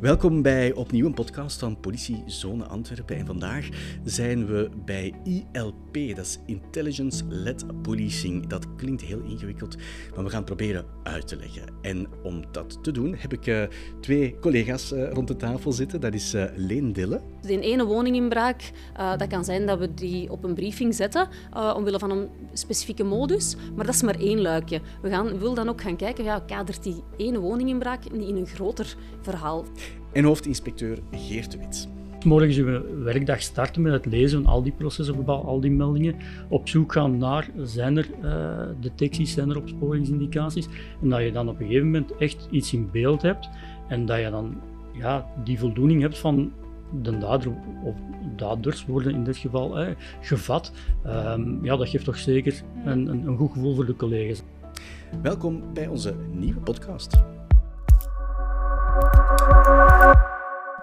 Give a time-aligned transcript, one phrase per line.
[0.00, 3.16] Welkom bij opnieuw een podcast van Politie Zone Antwerpen.
[3.16, 3.68] En vandaag
[4.04, 8.46] zijn we bij ILP, dat is Intelligence Led Policing.
[8.46, 9.76] Dat klinkt heel ingewikkeld,
[10.14, 11.62] maar we gaan het proberen uit te leggen.
[11.82, 13.62] En om dat te doen heb ik uh,
[14.00, 16.00] twee collega's uh, rond de tafel zitten.
[16.00, 17.20] Dat is uh, Leen Dille.
[17.48, 18.70] De ene woninginbraak,
[19.18, 21.28] dat kan zijn dat we die op een briefing zetten,
[21.76, 23.56] omwille van een specifieke modus.
[23.76, 24.80] Maar dat is maar één luikje.
[25.02, 28.96] We gaan, willen dan ook gaan kijken, ja, kadert die ene woninginbraak in een groter
[29.20, 29.64] verhaal?
[30.12, 31.88] En hoofdinspecteur Geert de Wit.
[32.24, 36.16] Morgen zullen we werkdag starten met het lezen van al die processen, al die meldingen.
[36.48, 40.68] Op zoek gaan naar, zijn er uh, detecties, zijn er opsporingsindicaties.
[41.02, 43.48] En dat je dan op een gegeven moment echt iets in beeld hebt.
[43.88, 44.60] En dat je dan
[44.92, 46.52] ja, die voldoening hebt van
[47.02, 47.52] de dader
[47.84, 47.96] of
[48.36, 50.72] daders worden in dit geval eh, gevat.
[51.06, 54.42] Um, ja, dat geeft toch zeker een, een, een goed gevoel voor de collega's.
[55.22, 57.12] Welkom bij onze nieuwe podcast.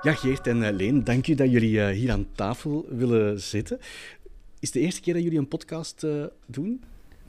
[0.02, 3.80] Ja, Geert en eh, Leen, dank u dat jullie eh, hier aan tafel willen zitten.
[4.60, 6.84] Is de eerste keer dat jullie een podcast uh, doen?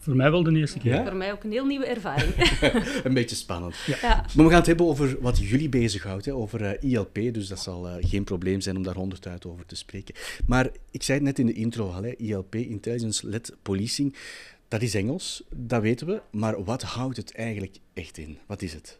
[0.06, 1.04] Voor mij wel de eerste keer.
[1.04, 2.34] Voor mij ook een heel nieuwe ervaring.
[3.04, 3.76] een beetje spannend.
[3.86, 3.96] Ja.
[4.02, 4.24] ja.
[4.34, 7.14] Maar we gaan het hebben over wat jullie bezighoudt, hè, over uh, ILP.
[7.14, 10.14] Dus dat zal uh, geen probleem zijn om daar honderd over te spreken.
[10.46, 14.14] Maar ik zei het net in de intro al, hè, ILP, Intelligence-Led Policing.
[14.68, 16.20] Dat is Engels, dat weten we.
[16.30, 18.38] Maar wat houdt het eigenlijk echt in?
[18.46, 18.98] Wat is het?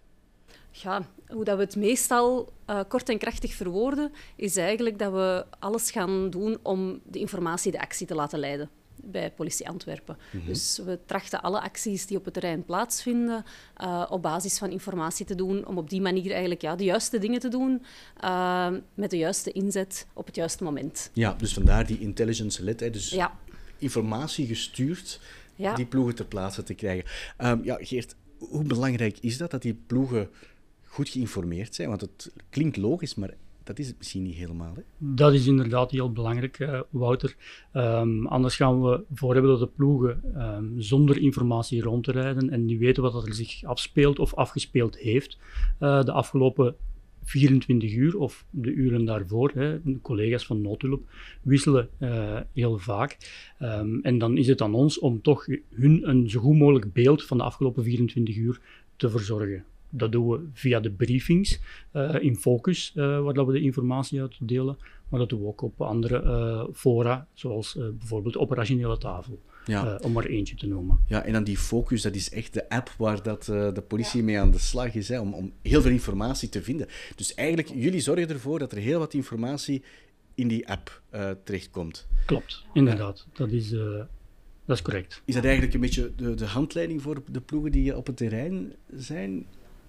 [0.71, 5.45] ja, hoe dat we het meestal uh, kort en krachtig verwoorden, is eigenlijk dat we
[5.59, 8.71] alles gaan doen om de informatie de actie te laten leiden
[9.03, 10.17] bij Politie Antwerpen.
[10.31, 10.47] Mhm.
[10.47, 13.45] Dus we trachten alle acties die op het terrein plaatsvinden
[13.83, 17.19] uh, op basis van informatie te doen, om op die manier eigenlijk ja, de juiste
[17.19, 17.83] dingen te doen
[18.25, 21.11] uh, met de juiste inzet op het juiste moment.
[21.13, 23.39] Ja, dus vandaar die intelligence-led, dus ja.
[23.79, 25.21] informatie gestuurd,
[25.55, 25.75] ja.
[25.75, 27.11] die ploegen ter plaatse te krijgen.
[27.39, 30.31] Um, ja, Geert, hoe belangrijk is dat, dat die ploegen
[30.85, 31.89] goed geïnformeerd zijn?
[31.89, 33.35] Want het klinkt logisch, maar
[33.67, 34.75] dat is het misschien niet helemaal.
[34.75, 34.83] Hè?
[34.99, 37.37] Dat is inderdaad heel belangrijk, uh, Wouter.
[37.73, 42.79] Um, anders gaan we voor hebben dat de ploegen um, zonder informatie rondrijden en niet
[42.79, 45.39] weten wat er zich afspeelt of afgespeeld heeft
[45.81, 46.75] uh, de afgelopen
[47.25, 49.51] 24 uur of de uren daarvoor.
[49.55, 51.05] Hè, collega's van noodhulp
[51.43, 53.19] wisselen uh, heel vaak.
[53.63, 57.25] Um, en dan is het aan ons om toch hun een zo goed mogelijk beeld
[57.25, 58.61] van de afgelopen 24 uur
[58.97, 61.61] te verzorgen dat doen we via de briefings
[61.93, 64.79] uh, in focus, uh, waar dat we de informatie uitdelen.
[65.09, 69.41] Maar dat doen we ook op andere uh, fora, zoals bijvoorbeeld de operationele tafel.
[69.67, 69.99] Ja.
[70.03, 70.99] om maar eentje te noemen.
[71.07, 74.39] Ja, en dan die focus, dat is echt de app waar dat, de politie mee
[74.39, 76.87] aan de slag is, hè, om, om heel veel informatie te vinden.
[77.17, 79.83] Dus eigenlijk, jullie zorgen ervoor dat er heel wat informatie
[80.35, 81.03] in die app
[81.45, 82.07] terechtkomt.
[82.27, 83.27] Klopt, inderdaad.
[83.33, 83.75] Dat is
[84.67, 85.23] dat is correct.
[85.25, 88.73] Is dat eigenlijk een beetje de, de handleiding voor de ploegen die op het terrein
[88.97, 89.47] zijn?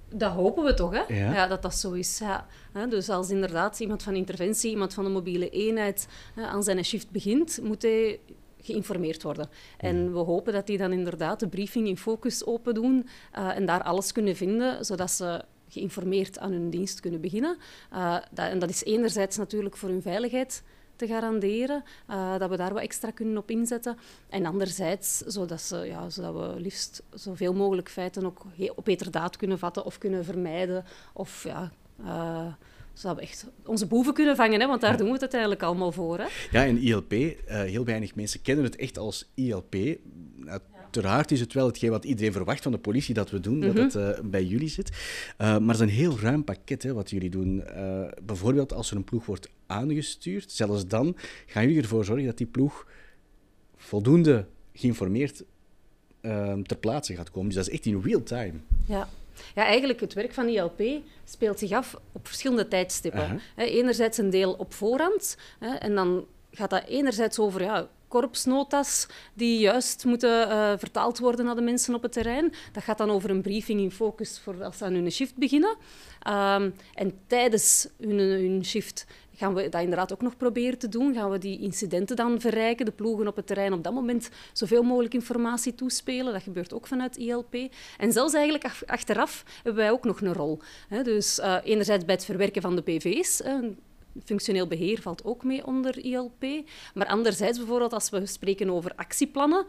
[0.10, 1.16] Dat hopen we toch, hè?
[1.16, 1.48] Ja.
[1.48, 2.20] dat dat zo is.
[2.20, 2.48] Ja.
[2.90, 7.60] Dus als inderdaad iemand van interventie, iemand van de mobiele eenheid aan zijn shift begint,
[7.64, 8.20] moet hij
[8.68, 9.50] geïnformeerd worden.
[9.78, 13.08] En we hopen dat die dan inderdaad de briefing in focus open doen
[13.38, 17.58] uh, en daar alles kunnen vinden, zodat ze geïnformeerd aan hun dienst kunnen beginnen.
[17.94, 20.64] Uh, dat, en dat is enerzijds natuurlijk voor hun veiligheid
[20.98, 23.98] te garanderen, uh, dat we daar wat extra kunnen op inzetten.
[24.30, 29.60] En anderzijds, zodat, ze, ja, zodat we liefst zoveel mogelijk feiten ook op heterdaad kunnen
[29.60, 30.86] vatten of kunnen vermijden.
[31.14, 31.72] Of ja,
[32.02, 32.46] uh,
[32.94, 35.92] zodat we echt onze boeven kunnen vangen, hè, want daar doen we het uiteindelijk allemaal
[35.92, 36.18] voor.
[36.18, 36.26] Hè.
[36.52, 39.76] Ja, en ILP, uh, eh, heel weinig mensen kennen het echt als ILP.
[40.98, 43.74] Uiteraard is het wel hetgeen wat iedereen verwacht van de politie dat we doen, dat
[43.74, 43.84] mhm.
[43.84, 44.90] het uh, bij jullie zit.
[44.90, 47.64] Uh, maar het is een heel ruim pakket hè, wat jullie doen.
[48.24, 51.16] bijvoorbeeld als er een ploeg wordt aangestuurd, zelfs dan
[51.46, 52.88] gaan jullie ervoor zorgen dat die ploeg
[53.76, 55.44] voldoende geïnformeerd
[56.22, 57.48] ehm, ter plaatse gaat komen.
[57.48, 58.54] Dus dat is echt in real time.
[58.86, 59.10] Ja.
[59.56, 60.82] Ja, eigenlijk het werk van ILP
[61.26, 63.42] speelt zich af op verschillende tijdstippen.
[63.56, 70.06] Enerzijds een deel op voorhand en dan gaat dat enerzijds over ja, korpsnotas die juist
[70.06, 72.54] moeten uh, vertaald worden naar de mensen op het terrein.
[72.72, 75.76] Dat gaat dan over een briefing in focus voor als ze aan hun shift beginnen.
[76.28, 79.06] Um, en tijdens hun, hun shift
[79.38, 81.14] gaan we dat inderdaad ook nog proberen te doen.
[81.14, 84.84] Gaan we die incidenten dan verrijken, de ploegen op het terrein op dat moment zoveel
[84.84, 86.34] mogelijk informatie toespelen.
[86.34, 87.56] Dat gebeurt ook vanuit ILP.
[87.98, 90.60] En zelfs eigenlijk achteraf hebben wij ook nog een rol.
[91.04, 93.42] Dus uh, enerzijds bij het verwerken van de PV's,
[94.24, 96.68] functioneel beheer valt ook mee onder ILP.
[96.94, 99.66] Maar anderzijds bijvoorbeeld als we spreken over actieplannen,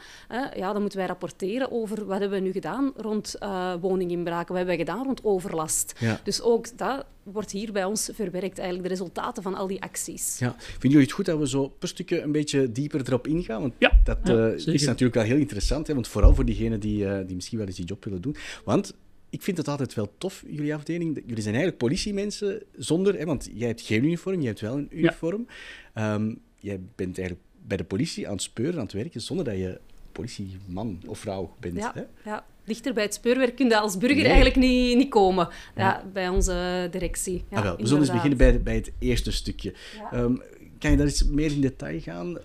[0.57, 4.57] ja, dan moeten wij rapporteren over wat hebben we nu gedaan rond uh, woninginbraken, wat
[4.57, 5.95] hebben we gedaan rond overlast.
[6.25, 10.39] Dus ook dat wordt hier bij ons verwerkt, eigenlijk de resultaten van al die acties.
[10.39, 10.57] Ja.
[10.59, 13.61] Vinden jullie het goed dat we zo per stukje een beetje dieper erop ingaan?
[13.61, 15.95] Want ja, dat uh, is natuurlijk wel heel interessant, hè?
[15.95, 18.37] want vooral voor diegenen die, uh, die misschien wel eens die job willen doen.
[18.65, 18.95] Want
[19.31, 21.23] ik vind het altijd wel tof, jullie afdeling.
[21.27, 23.19] Jullie zijn eigenlijk politiemensen zonder...
[23.19, 25.47] Hè, want jij hebt geen uniform, jij hebt wel een uniform.
[25.95, 29.55] Ehm, jij bent eigenlijk bij de politie aan het speuren, aan het werken, zonder dat
[29.55, 29.81] je
[30.13, 31.77] politieman of vrouw bent.
[31.77, 32.31] Ja, hè?
[32.31, 32.45] ja.
[32.65, 35.49] dichter bij het speurwerk kun je als burger eigenlijk niet, niet komen.
[35.77, 37.45] Ja, Bij onze directie.
[37.51, 37.77] Ja, ah, wel.
[37.77, 39.75] We zullen eens beginnen bij, bij het eerste stukje.
[40.11, 40.35] Ehm,
[40.79, 42.39] kan je daar eens meer in detail gaan?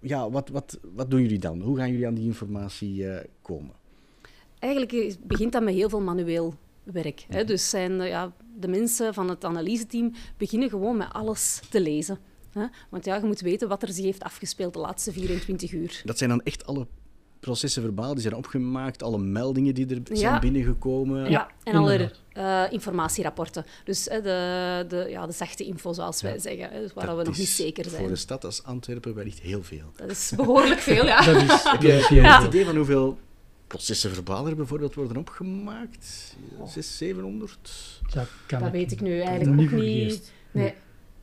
[0.00, 1.60] Ja, wat, wat, wat doen jullie dan?
[1.60, 3.74] Hoe gaan jullie aan die informatie uh, komen?
[4.60, 6.54] Eigenlijk begint dat met heel veel manueel
[6.84, 7.24] werk.
[7.28, 7.44] Hè?
[7.44, 12.18] Dus zijn ja, de mensen van het analyseteam beginnen gewoon met alles te lezen.
[12.52, 12.66] Hè?
[12.90, 16.02] Want ja, je moet weten wat er zich heeft afgespeeld de laatste 24 uur.
[16.04, 16.86] Dat zijn dan echt alle
[17.40, 21.30] processen verbaal, die zijn opgemaakt, alle meldingen die er zijn binnengekomen.
[21.30, 23.64] Ja, en alle uh, informatierapporten.
[23.84, 27.38] Dus uh, de, de, ja, de zachte info, zoals wij zeggen, dus waar we nog
[27.38, 28.00] niet zeker zijn.
[28.00, 29.92] Voor de stad als Antwerpen wellicht heel veel.
[29.96, 31.22] Dat is behoorlijk veel, ja.
[31.24, 33.18] dat is, heb je een idee van hoeveel
[33.70, 36.34] processen verbaal er bijvoorbeeld worden opgemaakt?
[36.66, 38.00] 600, 700?
[38.12, 40.32] Dat, dat weet ik nu eigenlijk ook niet.
[40.50, 40.74] Nee.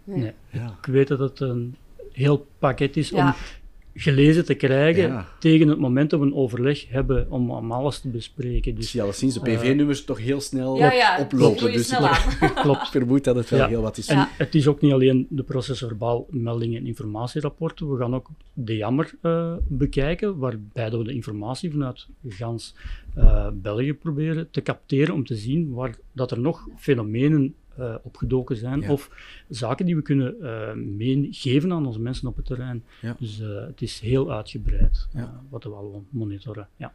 [0.03, 0.33] nee.
[0.49, 0.77] Ja.
[0.81, 1.75] Ik weet dat het een
[2.11, 3.33] heel pakket is om
[3.99, 8.09] gelezen te krijgen tegen het moment dat we een overleg hebben om, om alles te
[8.09, 8.75] bespreken.
[8.75, 11.71] Dus, je alleszins de PV-nummers toch heel snel ja, oplopen.
[11.71, 12.89] Dus snel ik klopt.
[12.89, 14.07] vermoed dat het wel heel wat is.
[14.07, 17.91] En het is ook niet alleen de procesverbaal meldingen en informatierapporten.
[17.91, 22.75] We gaan ook de jammer uh, bekijken, waarbij we de informatie vanuit gans
[23.17, 28.55] uh, België proberen te capteren om te zien waar dat er nog fenomenen uh, opgedoken
[28.55, 28.89] zijn.
[28.89, 29.09] Of
[29.49, 32.83] zaken die we kunnen uh, meegeven aan onze mensen op het terrein.
[33.19, 35.07] Dus uh, het is heel uitgebreid
[35.49, 36.67] wat we al monitoren.
[36.75, 36.93] Ja.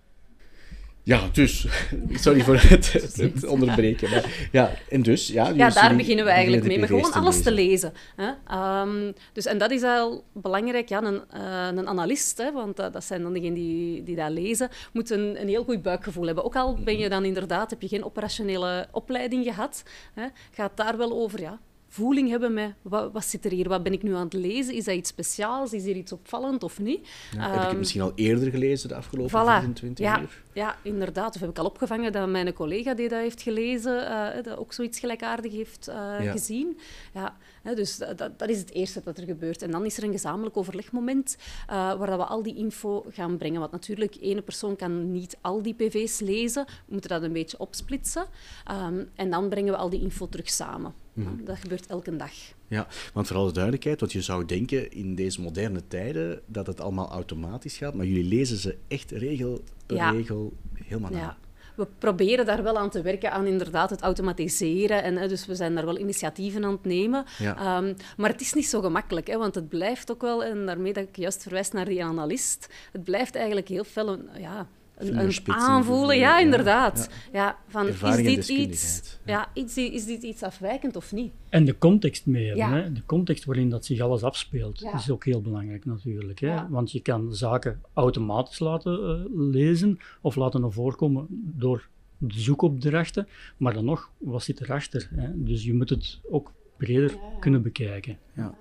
[1.04, 1.66] Ja, dus,
[2.25, 4.10] sorry voor het, het, onderbreken.
[4.10, 7.52] Maar, ja, en dus, ja, ja daar beginnen we eigenlijk mee, maar gewoon alles te
[7.52, 7.93] lezen.
[8.16, 8.81] Hè.
[8.81, 10.88] Um, dus, en dat is al belangrijk.
[10.88, 14.31] Ja, een, uh, een analist, hè, want dat, dat zijn dan degenen die, die dat
[14.31, 16.44] lezen, moet een, een heel goed buikgevoel hebben.
[16.44, 19.82] Ook al ben je dan inderdaad, heb je geen operationele opleiding gehad,
[20.14, 21.58] hè, gaat daar wel over, ja,
[21.92, 24.74] voeling hebben met wat, wat, zit er hier, wat ben ik nu aan het lezen?
[24.74, 25.72] Is dat iets speciaals?
[25.72, 27.08] Is er iets opvallend of niet?
[27.32, 30.42] Ja, heb ik het ehm, misschien al eerder gelezen de afgelopen voilà, 24 ja, uur?
[30.52, 31.34] Ja, inderdaad.
[31.34, 34.72] Of heb ik al opgevangen dat mijn collega die dat heeft gelezen, uh, dat ook
[34.72, 36.78] zoiets gelijkaardig heeft uh, gezien.
[37.14, 37.36] Ja,
[37.74, 39.62] dus dat, dat, is het eerste wat er gebeurt.
[39.62, 43.36] En dan is er een gezamenlijk overlegmoment uh, waar dat we al die info gaan
[43.36, 43.60] brengen.
[43.60, 46.64] Want natuurlijk, één persoon kan niet al die PV's lezen.
[46.64, 48.24] We moeten dat een beetje opsplitsen.
[48.70, 50.94] Um, en dan brengen we al die info terug samen.
[51.12, 51.44] Mhm.
[51.44, 52.32] Dat gebeurt elke dag.
[52.69, 56.81] Ja, want voor alle duidelijkheid, wat je zou denken in deze moderne tijden dat het
[56.81, 61.19] allemaal automatisch gaat, maar jullie lezen ze echt regel per regel helemaal na.
[61.19, 61.37] Ja.
[61.76, 65.03] We proberen daar wel aan te werken, aan inderdaad het automatiseren.
[65.03, 67.25] En, dus we zijn daar wel initiatieven aan het nemen.
[67.38, 70.93] Ehm, maar het is niet zo gemakkelijk, hè, want het blijft ook wel, en daarmee
[70.93, 74.69] dat ik juist verwijs naar die analist, het blijft eigenlijk heel veel ja,
[75.08, 76.19] een, aanvoelen.
[76.19, 77.10] Ja, inderdaad.
[77.32, 77.56] Ja.
[77.69, 79.49] van, is dit iets, ja.
[79.54, 81.32] iets, is dit iets afwijkend of niet?
[81.49, 82.93] En de context mee Hè?
[82.93, 86.40] De context waarin dat zich alles afspeelt is ook heel belangrijk natuurlijk.
[86.40, 86.69] Hè?
[86.69, 91.88] Want je kan zaken automatisch laten uh, lezen of laten voorkomen door
[92.19, 93.28] de zoekopdrachten.
[93.56, 95.08] Maar dan nog, wat zit erachter?
[95.14, 95.28] Hè?
[95.34, 98.19] Dus je moet het ook breder kunnen bekijken.
[98.37, 98.54] Ja.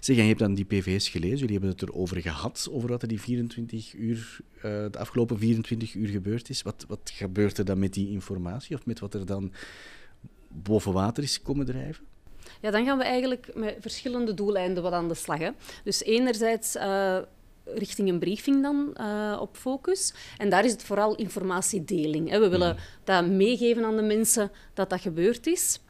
[0.00, 3.08] Zeg, je hebt dan die PV's gelezen, jullie hebben het erover gehad, over wat er
[3.08, 6.62] die 24 uur, uh, de afgelopen 24 uur gebeurd is.
[6.62, 9.52] Wat, wat gebeurt er dan met die informatie of met wat er dan
[10.48, 12.04] boven water is komen drijven?
[12.60, 15.38] Ja, dan gaan we eigenlijk met verschillende doeleinden wat aan de slag.
[15.38, 15.50] Hè.
[15.84, 16.76] Dus enerzijds...
[16.76, 17.18] Uh,
[17.64, 20.14] richting een briefing dan uh, op focus.
[20.36, 22.30] En daar is het vooral informatiedeling.
[22.30, 22.40] Hè.
[22.40, 22.80] We willen mm.
[23.04, 25.80] dat meegeven aan de mensen dat dat gebeurd is.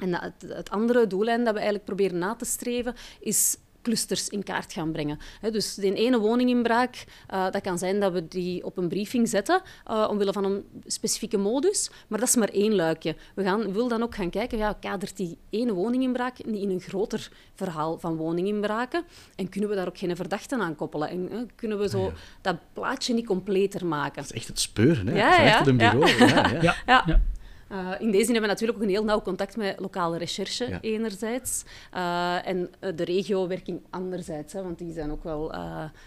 [0.00, 4.42] En het, het andere doellijn dat we eigenlijk proberen na te streven is clusters in
[4.42, 5.18] kaart gaan brengen.
[5.50, 9.62] dus de ene woninginbraak, uh, dat kan zijn dat we die op een briefing zetten,
[9.90, 13.16] uh, omwille van een specifieke modus, maar dat is maar één luikje.
[13.34, 16.80] We gaan, willen dan ook gaan kijken, ja, kadert die ene woninginbraak niet in een
[16.80, 19.04] groter verhaal van woninginbraken
[19.36, 22.56] en kunnen we daar ook geen verdachten aan koppelen en kunnen we zo ah, dat
[22.72, 24.14] plaatje niet completer maken.
[24.14, 25.16] Dat is echt het speuren, hè?
[25.16, 26.06] Ja, ja, een bureau.
[26.62, 26.74] ja.
[26.86, 27.20] ja.
[27.74, 30.78] Uh, in deze zin hebben we natuurlijk ook een heel nauw contact met lokale recherche,
[30.80, 31.64] enerzijds.
[31.94, 35.54] Uh, en uh, de regiowerking anderzijds, hè, want die, zijn ook wel,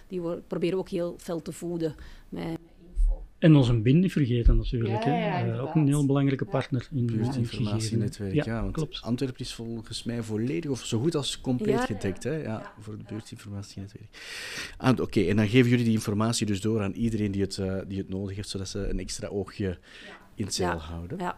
[0.07, 1.95] die proberen ook heel fel te voeden
[2.29, 3.23] met, info.
[3.37, 5.03] En onze BIN niet vergeten natuurlijk.
[5.03, 5.61] Ja, hè.
[5.61, 8.33] ook een heel belangrijke partner in het informatienetwerk.
[8.33, 9.01] Ja, ja, want klopt.
[9.01, 12.35] Antwerpen is volgens mij volledig of zo goed als compleet gedekt hè?
[12.35, 14.07] Ja, voor het buurtinformatienetwerk.
[14.77, 17.97] Ah, Oké, en dan geven jullie die informatie dus door aan iedereen die het, die
[17.97, 19.77] het nodig heeft, zodat ze een extra oogje
[20.35, 21.17] in zeil houden.
[21.17, 21.37] Ja.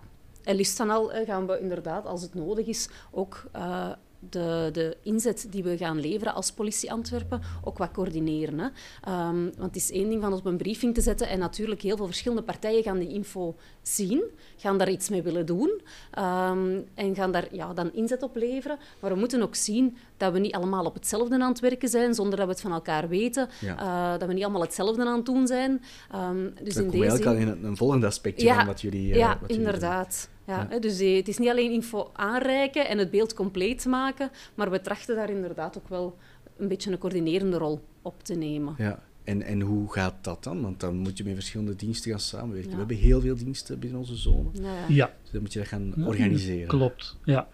[0.50, 3.90] En liefst dan al gaan we inderdaad, als het nodig is, ook uh,
[4.20, 8.60] de, de inzet die we gaan leveren als politie Antwerpen ook wat coördineren.
[8.60, 8.68] Hè.
[9.02, 11.98] Ehm, want het is één ding van op een briefing te zetten en natuurlijk heel
[11.98, 14.24] veel verschillende partijen gaan die info zien,
[14.58, 15.82] gaan daar iets mee willen doen
[16.20, 18.78] um, en gaan daar ja, dan inzet op leveren.
[19.00, 22.14] Maar we moeten ook zien dat we niet allemaal op hetzelfde aan het werken zijn,
[22.14, 25.26] zonder dat we het van elkaar weten, uh, dat we niet allemaal hetzelfde aan het
[25.26, 25.82] doen zijn.
[26.16, 27.28] Um, dus in deze zin...
[27.28, 30.30] al in een, een volgend aspectje ja, van wat jullie uh, Ja, wat inderdaad.
[30.50, 34.82] Ja, Dus het is niet alleen info aanreiken en het beeld compleet maken, maar we
[34.82, 36.18] trachten daar inderdaad ook wel
[36.58, 38.76] een beetje een coördinerende rol op te nemen.
[38.78, 39.00] Ja.
[39.24, 40.62] En, en hoe gaat dat dan?
[40.62, 42.72] Want dan moet je met verschillende diensten gaan samenwerken.
[42.72, 44.50] We hebben heel veel diensten binnen onze zone.
[44.88, 45.14] Ja.
[45.22, 46.68] Dus dan moet je dat gaan organiseren.
[46.68, 47.48] Klopt, ja.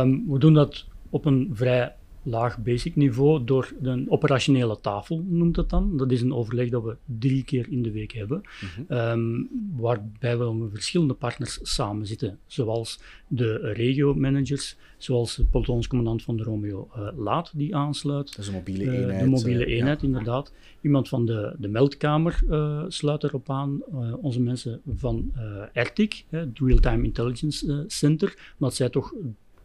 [0.00, 5.56] Um, we doen dat op een vrij laag basic niveau door een operationele tafel, noemt
[5.56, 5.96] het dan.
[5.96, 8.92] Dat is een overleg dat we drie keer in de week hebben, mhm.
[8.92, 9.42] Ehm,
[9.76, 16.42] waarbij we met verschillende partners samen zitten, zoals de regio-managers, zoals de pelotonscommandant van de
[16.42, 18.26] Romeo uh, Laat, die aansluit.
[18.26, 19.20] Dat is een mobiele eh, eenheid.
[19.20, 20.52] de mobiele uh, eenheid, inderdaad.
[20.80, 22.40] Iemand van de, de meldkamer
[22.88, 23.82] sluit erop aan.
[24.20, 25.32] onze mensen van
[25.72, 29.14] ERTIC, het Real-Time Intelligence Center, omdat zij toch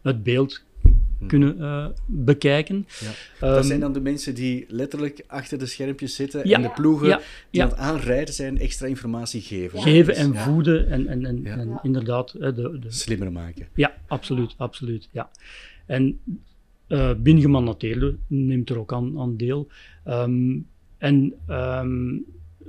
[0.02, 0.64] het beeld
[1.18, 1.26] Hm.
[1.26, 2.86] kunnen uh, bekijken.
[3.00, 3.10] Ja.
[3.40, 7.20] dat ehm, zijn dan de mensen die letterlijk achter de schermpjes zitten en de ploegen
[7.50, 9.82] die aan het aanrijden zijn extra informatie geven.
[9.82, 12.32] Geven en voeden en, en, en, en inderdaad...
[12.32, 13.68] de, de, Slimmer maken.
[13.74, 15.08] Ja, absoluut, absoluut.
[15.12, 15.30] Ja.
[15.86, 16.20] En
[16.88, 19.68] uh, binnengemandateerde neemt er ook aan, aan deel.
[20.06, 20.66] Um,
[20.98, 22.24] en um,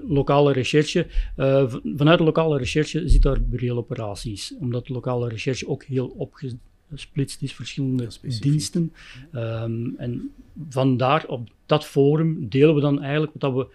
[0.07, 5.67] lokale recherche, uh, vanuit de lokale recherche zit daar reële operaties, omdat de lokale recherche
[5.67, 6.57] ook heel opge
[6.89, 8.07] gesplitst is, verschillende
[8.39, 8.93] diensten.
[9.33, 10.31] Um, en
[10.69, 13.67] vandaar op dat forum delen we dan eigenlijk wat we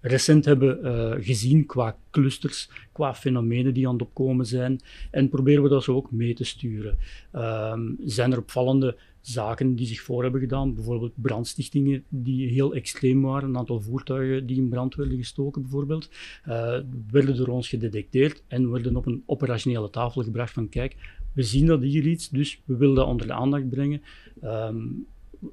[0.00, 4.80] recent hebben uh, gezien qua clusters, qua fenomenen die aan het opkomen zijn.
[5.10, 6.98] En proberen we dat zo ook mee te sturen.
[7.32, 13.22] Um, zijn er opvallende zaken die zich voor hebben gedaan, bijvoorbeeld brandstichtingen die heel extreem
[13.22, 16.10] waren, een aantal voertuigen die in brand werden gestoken bijvoorbeeld,
[16.48, 16.78] uh,
[17.10, 20.96] werden door ons gedetecteerd en werden op een operationele tafel gebracht van kijk,
[21.36, 24.02] we zien dat hier iets, dus we willen dat onder de aandacht brengen.
[24.44, 25.06] Um,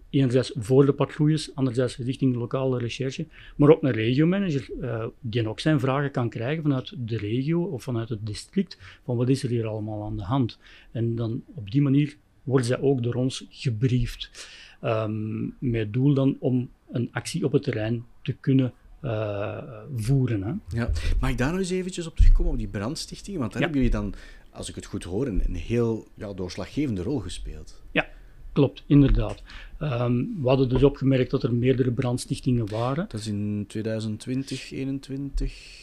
[0.10, 3.26] enerzijds voor de patrouilles, anderzijds richting de lokale recherche,
[3.56, 7.84] maar ook een regiomanager uh, die ook zijn vragen kan krijgen vanuit de regio of
[7.84, 10.60] vanuit het district, van wat is er hier allemaal aan de hand.
[10.92, 14.50] En dan op die manier worden zij ook door ons gebriefd,
[14.84, 19.64] um, met doel dan om een actie op het terrein te kunnen uh,
[19.96, 20.44] voeren.
[20.44, 20.78] Hè.
[20.78, 20.90] Ja.
[21.20, 23.38] Mag ik daar nog eens eventjes op terugkomen, op die brandstichting?
[23.38, 24.14] Want daar hebben jullie dan
[24.54, 27.82] als ik het goed hoor, een, een heel ja, doorslaggevende rol gespeeld.
[27.92, 28.08] Ja,
[28.52, 29.44] klopt, inderdaad.
[29.80, 33.06] Um, we hadden dus opgemerkt dat er meerdere brandstichtingen waren.
[33.10, 35.82] Dat is in 2020, 2021.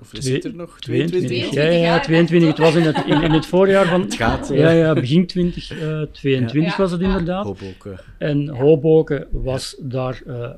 [0.00, 0.80] Of is het er nog?
[0.80, 1.28] 22?
[1.28, 2.48] 22 ja, ja, 22.
[2.48, 4.00] Het was in het, in, in het voorjaar van...
[4.00, 4.48] Het gaat.
[4.48, 6.76] Ja, ja begin 2022 uh, ja.
[6.76, 7.44] was het inderdaad.
[7.44, 8.00] Hoboken.
[8.18, 8.48] En.
[8.48, 10.50] Hoboken was daar uh,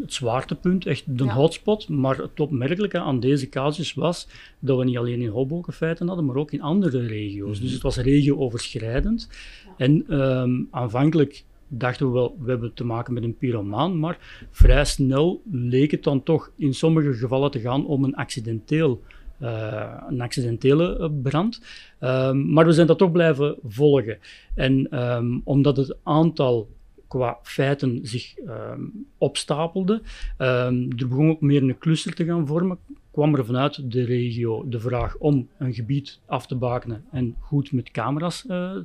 [0.00, 1.88] het zwaartepunt, echt de hotspot.
[1.88, 6.24] Maar het opmerkelijke aan deze casus was dat we niet alleen in Hoboken feiten hadden,
[6.24, 7.60] maar ook in andere regio's.
[7.60, 9.28] Dus het was regio-overschrijdend.
[9.76, 14.84] En um, aanvankelijk dachten we wel, we hebben te maken met een pyromaan, maar vrij
[14.84, 19.02] snel leek het dan toch in sommige gevallen te gaan om een accidenteel
[19.42, 21.60] uh, een accidentele eh, brand.
[22.00, 24.18] Um, maar we zijn dat toch blijven volgen.
[24.54, 26.68] En um, omdat het aantal
[27.12, 30.02] qua feiten zich um, opstapelde.
[30.38, 32.78] Um, er begon ook meer een cluster te gaan vormen.
[33.10, 37.72] Kwam er vanuit de regio de vraag om een gebied af te bakenen en goed
[37.72, 38.76] met camera's uh,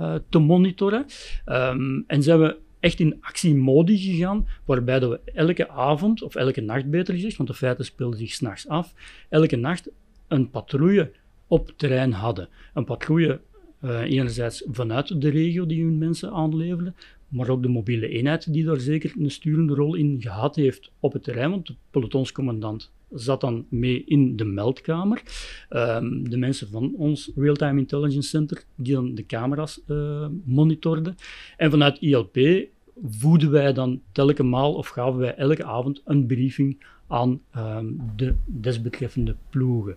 [0.00, 1.06] uh, te monitoren.
[1.46, 6.60] Um, en zijn we echt in actiemodi gegaan, waarbij dat we elke avond, of elke
[6.60, 8.94] nacht beter gezegd, want de feiten speelden zich s'nachts af,
[9.28, 9.88] elke nacht
[10.28, 11.12] een patrouille
[11.46, 12.48] op terrein hadden.
[12.74, 13.40] Een patrouille
[13.84, 16.94] uh, enerzijds vanuit de regio die hun mensen aanleverden,
[17.28, 21.12] maar ook de mobiele eenheid die daar zeker een sturende rol in gehad heeft op
[21.12, 25.22] het terrein, want de pelotonscommandant zat dan mee in de meldkamer.
[25.70, 31.16] Um, de mensen van ons Real-Time Intelligence Center, die dan de camera's uh, monitorden.
[31.56, 32.66] En vanuit ILP
[33.02, 38.34] voeden wij dan telke maal of gaven wij elke avond een briefing aan um, de
[38.44, 39.96] desbetreffende ploegen.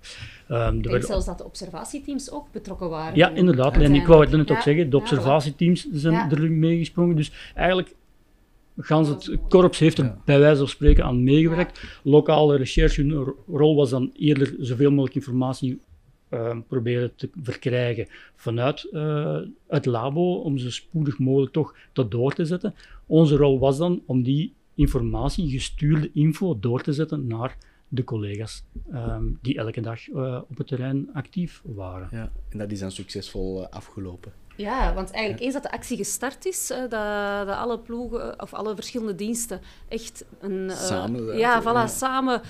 [0.50, 3.16] Um, ik denk zelfs dat de observatieteams ook betrokken waren.
[3.16, 3.78] Ja, inderdaad.
[3.78, 6.32] En ik wou het net ook zeggen, de observatieteams zijn ja.
[6.32, 7.16] er meegesprongen.
[7.16, 7.96] Dus eigenlijk
[8.82, 12.00] Gans het korps heeft er bij wijze van spreken aan meegewerkt.
[12.04, 15.80] Lokale recherche, hun rol was dan eerder zoveel mogelijk informatie
[16.30, 19.38] uh, proberen te verkrijgen vanuit uh,
[19.68, 22.76] het labo, om zo spoedig mogelijk toch dat door te zetten.
[23.06, 27.58] Onze rol was dan om die informatie, gestuurde info, door te zetten naar
[27.88, 32.08] de collega's um, die elke dag uh, op het terrein actief waren.
[32.12, 34.32] Ja, en dat is dan succesvol uh, afgelopen.
[34.60, 38.76] Ja, want eigenlijk eens dat de actie gestart is, dat, dat alle ploegen of alle
[38.76, 42.42] verschillende diensten echt een, samen, ja, voilà, samen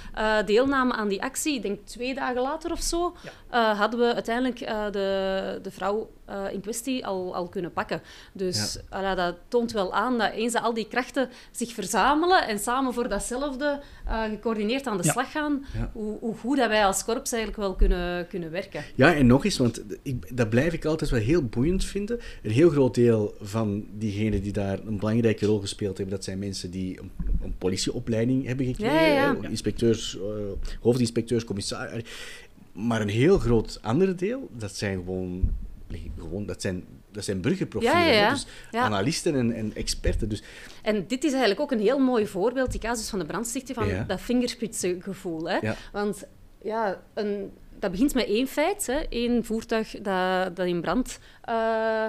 [0.45, 1.55] deelnamen aan die actie.
[1.55, 3.15] Ik denk twee dagen later of zo
[3.49, 4.59] hadden we uiteindelijk
[4.93, 6.09] de, de vrouw
[6.51, 8.01] in kwestie al, al kunnen pakken.
[8.33, 9.15] Dus ja.
[9.15, 13.09] dat toont wel aan dat eens dat al die krachten zich verzamelen en samen voor
[13.09, 13.81] datzelfde
[14.29, 18.27] gecoördineerd aan de slag gaan, hoe, hoe, goed dat wij als korps eigenlijk wel kunnen,
[18.27, 18.83] kunnen werken.
[18.95, 21.97] Ja, en nog eens, want ik, dat blijf ik altijd wel heel boeiend vinden.
[22.07, 26.39] Een heel groot deel van diegenen die daar een belangrijke rol gespeeld hebben, dat zijn
[26.39, 29.43] mensen die een, een politieopleiding hebben gekregen.
[29.43, 30.21] Inspecteurs, uh,
[30.81, 32.03] hoofdinspecteurs, commissaris.
[32.71, 35.53] Maar een heel groot andere deel, dat zijn gewoon,
[36.17, 40.29] gewoon dat zijn dat zijn burgerprofielen, ja, ja, dus analisten en, en, experten.
[40.29, 40.43] Dus...
[40.83, 43.87] En dit is eigenlijk ook een heel mooi voorbeeld, die casus van de brandstichting, van
[44.07, 45.49] dat vingerspitsengevoel.
[45.49, 45.73] Hè?
[45.91, 46.27] Want
[46.61, 48.87] ja, een, dat begint met één feit.
[48.87, 48.99] Hè.
[49.09, 51.19] Eén voertuig dat, dat in brand
[51.49, 52.07] uh,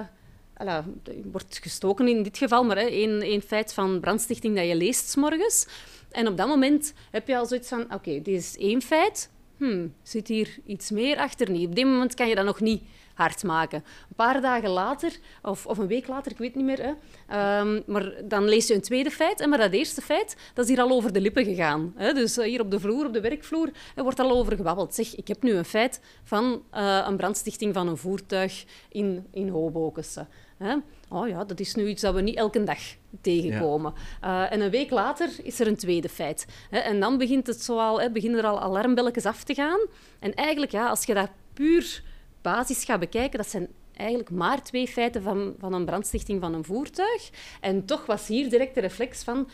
[1.31, 5.09] wordt gestoken in dit geval, maar hè, één, één feit van brandstichting dat je leest
[5.09, 5.67] s morgens.
[6.11, 9.93] En op dat moment heb je al zoiets van, oké, dit is één feit, hmm,
[10.03, 11.49] zit hier iets meer achter?
[11.49, 11.67] Niet.
[11.67, 13.83] Op dit moment kan je dat nog niet hard maken.
[14.09, 16.95] Een paar dagen later, of, of een week later, ik weet niet meer,
[17.27, 19.39] hè, um, maar dan lees je een tweede feit.
[19.39, 21.93] En maar dat eerste feit, dat is hier al over de lippen gegaan.
[21.95, 22.13] Hè.
[22.13, 24.95] Dus uh, hier op de vloer, op de werkvloer, er wordt al over gebabbeld.
[24.95, 29.49] Zeg, ik heb nu een feit van uh, een brandstichting van een voertuig in, in
[29.49, 30.27] Hobokense.
[30.57, 30.75] Hè.
[31.09, 32.79] Oh ja, dat is nu iets dat we niet elke dag
[33.21, 33.93] tegenkomen.
[34.21, 34.43] Ja.
[34.43, 36.45] Uh, en een week later is er een tweede feit.
[36.69, 36.77] Hè.
[36.77, 39.79] En dan begint het zo al, hè, beginnen er al alarmbelletjes af te gaan.
[40.19, 42.03] En eigenlijk, ja, als je dat puur
[42.41, 46.63] basis gaat bekijken, dat zijn eigenlijk maar twee feiten van, van een brandstichting van een
[46.63, 47.29] voertuig.
[47.61, 49.49] En toch was hier direct de reflex van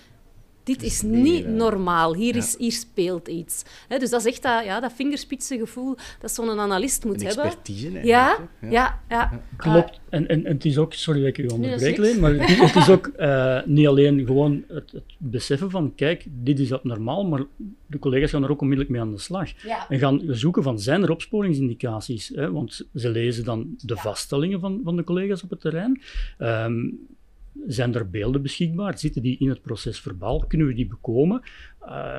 [0.68, 2.16] dit is niet normaal.
[2.16, 3.64] Hier, is, hier speelt iets.
[3.88, 7.46] dus dat is echt dat, ja, dat vingerspitsengevoel dat zo'n analist moet een hebben.
[7.46, 8.38] expertise ja,
[8.70, 10.00] ja, ja, Klopt.
[10.10, 13.12] En, en, het is ook, sorry dat ik u onderbreek, nee, maar het is ook
[13.20, 17.44] uh, niet alleen gewoon het, het, beseffen van, kijk, dit is abnormaal, maar
[17.86, 19.50] de collega's gaan er ook onmiddellijk mee aan de slag.
[19.90, 22.32] En gaan zoeken van, zijn er opsporingsindicaties?
[22.36, 22.52] Hè?
[22.52, 26.02] Want ze lezen dan de vaststellingen van, van de collega's op het terrein.
[26.40, 27.08] Um,
[27.68, 29.00] zijn er beelden beschikbaar?
[29.00, 30.46] Zitten die in het proces verbaal?
[30.48, 31.42] Kunnen we die bekomen?
[31.84, 32.18] Uh,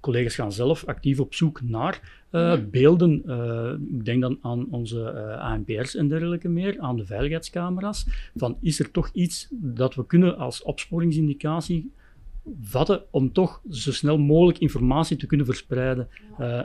[0.00, 3.22] collega's gaan zelf actief op zoek naar uh, beelden.
[3.26, 8.30] Uh, ik denk dan aan onze uh, ANPR's en dergelijke meer, aan de veiligheidscamera's.
[8.34, 11.92] Van is er toch iets dat we kunnen als opsporingsindicatie
[12.60, 16.08] vatten om toch zo snel mogelijk informatie te kunnen verspreiden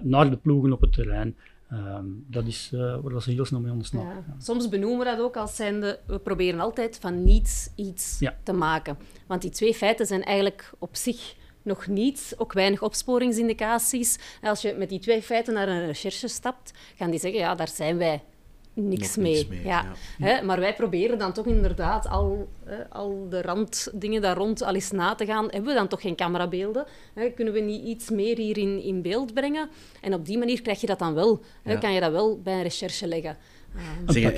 [0.04, 1.36] naar de ploegen op het terrein?
[1.72, 4.24] Um, dat is uh, waar ze heel snel mee slag ja.
[4.38, 8.98] Soms benoemen we dat ook als zijnde, we proberen altijd van niets iets te maken.
[9.28, 14.20] Want die twee feiten zijn eigenlijk op zich nog niets, ook weinig opsporingsindicaties.
[14.42, 17.68] als je met die twee feiten naar een recherche stapt, gaan die zeggen, ja, daar
[17.68, 18.24] zijn wij
[18.76, 19.48] niks mee.
[19.64, 19.86] ja.
[20.18, 20.42] Hè?
[20.42, 22.50] Maar wij proberen dan toch inderdaad al,
[22.90, 25.44] al de randdingen daar rond al eens na te gaan.
[25.44, 26.86] Hebben we dan toch geen camerabeelden?
[27.14, 27.30] Hè?
[27.30, 29.70] Kunnen we niet iets meer hier in, in beeld brengen?
[30.02, 31.42] En op die manier krijg je dat dan wel.
[31.64, 31.78] Hè?
[31.78, 33.38] Kan je dat wel bij een recherche leggen.
[33.76, 34.38] Een, pakket,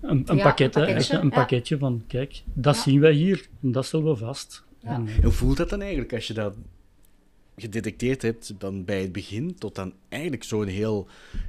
[0.00, 3.84] een, een, pakket, een, pakketje, een pakketje van, kijk, dat zien wij hier en dat
[3.84, 4.64] stellen we vast.
[4.82, 6.54] En, hoe voelt dat dan eigenlijk als je dat
[7.56, 11.08] gedetecteerd hebt, dan bij het begin tot dan eigenlijk zo'n heel...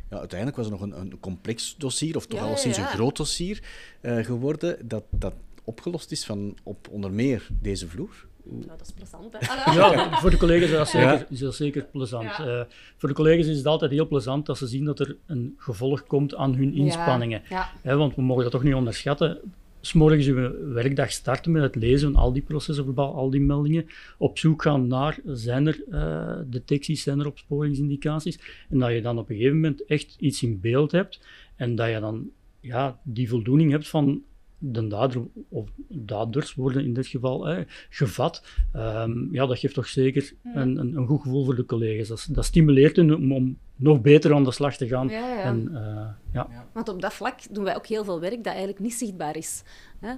[0.09, 2.85] Ja, uiteindelijk was het nog een, een complex dossier, of toch ja, al sinds een
[2.85, 3.63] groot dossier
[4.01, 8.27] uh, geworden, dat, dat opgelost is van op onder meer deze vloer.
[8.43, 9.73] Nou, dat is plezant, hè?
[9.79, 12.39] Ja, voor de collega's is dat zeker, is dat zeker plezant.
[12.39, 12.61] Uh,
[12.97, 16.03] voor de collega's is het altijd heel plezant dat ze zien dat er een gevolg
[16.03, 17.41] komt aan hun inspanningen.
[17.49, 17.97] Ja.
[17.97, 19.39] want we mogen dat toch niet onderschatten
[19.85, 23.85] s'morgens uw werkdag starten met het lezen van al die processen, al die meldingen,
[24.17, 29.17] op zoek gaan naar, zijn er uh, detecties, zijn er opsporingsindicaties, en dat je dan
[29.17, 31.19] op een gegeven moment echt iets in beeld hebt,
[31.55, 34.23] en dat je dan ja, die voldoening hebt van
[34.71, 38.43] de dader of daders worden in dit geval hè, gevat.
[38.75, 42.07] Um, ja, dat geeft toch zeker een, een, een, goed gevoel voor de collega's.
[42.07, 45.07] Dat, dat stimuleert hen om, om, nog beter aan de slag te gaan.
[45.07, 45.41] Ja, ja.
[45.41, 46.67] En, uh, ja.
[46.73, 49.63] Want op dat vlak doen wij ook heel veel werk dat eigenlijk niet zichtbaar is.
[49.99, 50.13] Hè?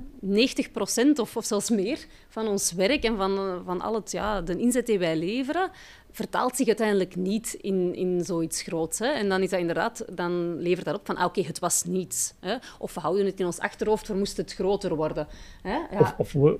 [1.15, 4.57] 90% of, of zelfs meer van ons werk en van, van al het, ja, de
[4.57, 5.71] inzet die wij leveren,
[6.11, 8.99] vertaalt zich uiteindelijk niet in, in zoiets groots.
[8.99, 9.05] Hè?
[9.05, 12.33] En dan is dat inderdaad, dan levert dat op van, ah, oké, het was niets.
[12.39, 12.55] Hè?
[12.79, 15.27] Of we houden het in ons achterhoofd, we moesten het groter worden.
[15.61, 15.75] Hè?
[15.75, 15.99] Ja.
[15.99, 16.59] Of, of we,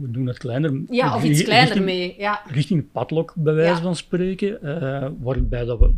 [0.00, 0.82] we, doen het kleiner.
[0.88, 2.14] Ja, of iets kleiner mee.
[2.18, 2.42] Ja.
[2.46, 5.94] Richting padlock, bij wijze van spreken, uh, waarbij dat we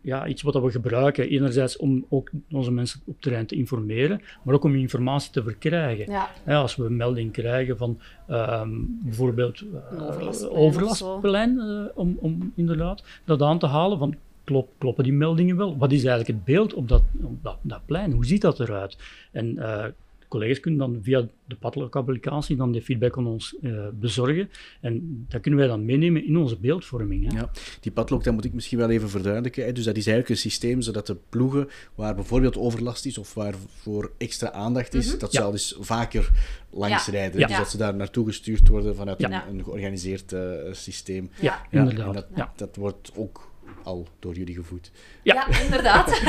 [0.00, 4.54] ja, iets wat we gebruiken, enerzijds om ook onze mensen op terrein te informeren, maar
[4.54, 6.12] ook om informatie te verkrijgen.
[6.46, 6.60] Ja.
[6.60, 7.98] als we een melding krijgen van
[8.30, 15.04] um, bijvoorbeeld uh, overlastplein, uh, om, om inderdaad dat aan te halen, van klop, kloppen
[15.04, 15.78] die meldingen wel?
[15.78, 18.12] Wat is eigenlijk het beeld op dat, op dat, dat plein?
[18.12, 18.98] Hoe ziet dat eruit?
[19.32, 19.84] En uh,
[20.30, 24.50] collega's kunnen dan via de Padlock-applicatie dan die feedback aan ons uh, bezorgen.
[24.80, 27.32] En dat kunnen wij dan meenemen in onze beeldvorming.
[27.32, 27.38] Hè.
[27.38, 29.64] Ja, die Padlock, dat moet ik misschien wel even verduidelijken.
[29.64, 29.72] Hè.
[29.72, 33.54] Dus dat is eigenlijk een systeem zodat de ploegen waar bijvoorbeeld overlast is of waar
[33.68, 35.18] voor extra aandacht is, mhm.
[35.18, 35.40] dat ja.
[35.40, 36.30] zal dus vaker
[36.70, 37.48] langs rijden.
[37.48, 41.30] Dus dat ze daar naartoe gestuurd worden vanuit een, een, georganiseerd uh, systeem.
[41.40, 42.26] Ja, inderdaad.
[42.34, 43.49] Dat, dat wordt ook
[43.82, 44.90] al door jullie gevoed.
[45.22, 46.06] Ja, inderdaad.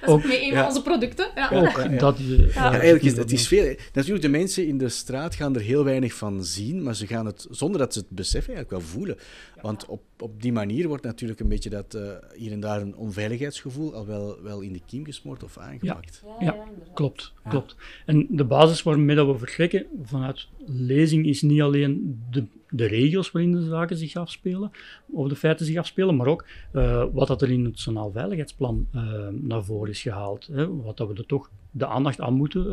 [0.00, 1.30] dat is ook, een van onze producten.
[1.34, 1.50] Ja.
[1.52, 2.18] Ook, dat,
[2.54, 3.76] eigenlijk is het is veel.
[3.92, 7.26] Natuurlijk, de mensen in de straat gaan er heel weinig van zien, maar ze gaan
[7.26, 9.18] het, zonder dat ze het beseffen, eigenlijk wel voelen.
[9.62, 12.96] Want op, op die manier wordt natuurlijk een beetje dat uh, hier en daar een
[12.96, 16.24] onveiligheidsgevoel al wel, wel in de kiem gesmoord of aangepakt.
[16.40, 17.76] Ja, ja, klopt, klopt.
[18.06, 23.30] En de basis waarmee dat we vertrekken vanuit lezing is niet alleen de, de regels
[23.30, 24.70] waarin de zaken zich afspelen,
[25.10, 28.86] of de feiten zich afspelen, maar ook uh, wat dat er in het Nationaal Veiligheidsplan
[28.94, 30.46] uh, naar voren is gehaald.
[30.46, 32.66] Hè, wat dat we er toch de aandacht aan moeten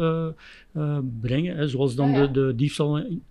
[0.73, 3.23] uh, brengen, hè, zoals dan De, de diefstal in,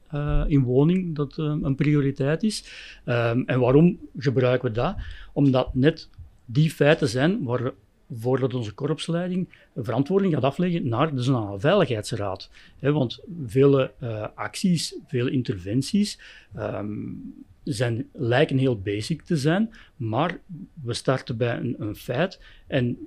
[0.46, 2.64] in woning, dat een prioriteit is.
[3.04, 4.96] Ehm, en waarom gebruiken we dat?
[5.32, 6.08] Omdat net
[6.44, 7.72] die feiten zijn waar
[8.10, 12.50] voordat onze korpsleiding verantwoording gaat afleggen naar de Nationale Veiligheidsraad.
[12.80, 16.20] want vele uh, acties, vele interventies
[16.56, 20.40] um, zijn, lijken heel basic te zijn, maar
[20.82, 22.98] we starten bij een, een, feit en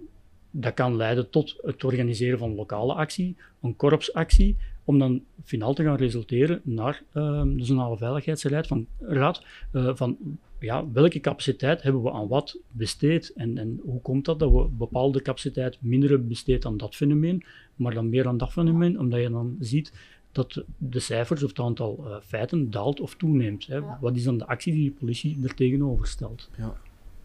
[0.51, 5.83] dat kan leiden tot het organiseren van lokale actie, een korpsactie, om dan finaal te
[5.83, 10.17] gaan resulteren naar uh, de Nationale Veiligheidsraad van, raad, uh, van
[10.59, 14.67] ja, welke capaciteit hebben we aan wat besteed en, en hoe komt dat dat we
[14.67, 17.43] bepaalde capaciteit minder hebben besteed aan dat fenomeen,
[17.75, 19.93] maar dan meer aan dat fenomeen, omdat je dan ziet
[20.31, 23.67] dat de cijfers of het aantal uh, feiten daalt of toeneemt.
[23.67, 23.79] Hè.
[23.99, 26.49] Wat is dan de actie die de politie er tegenover stelt?
[26.57, 26.77] Ja.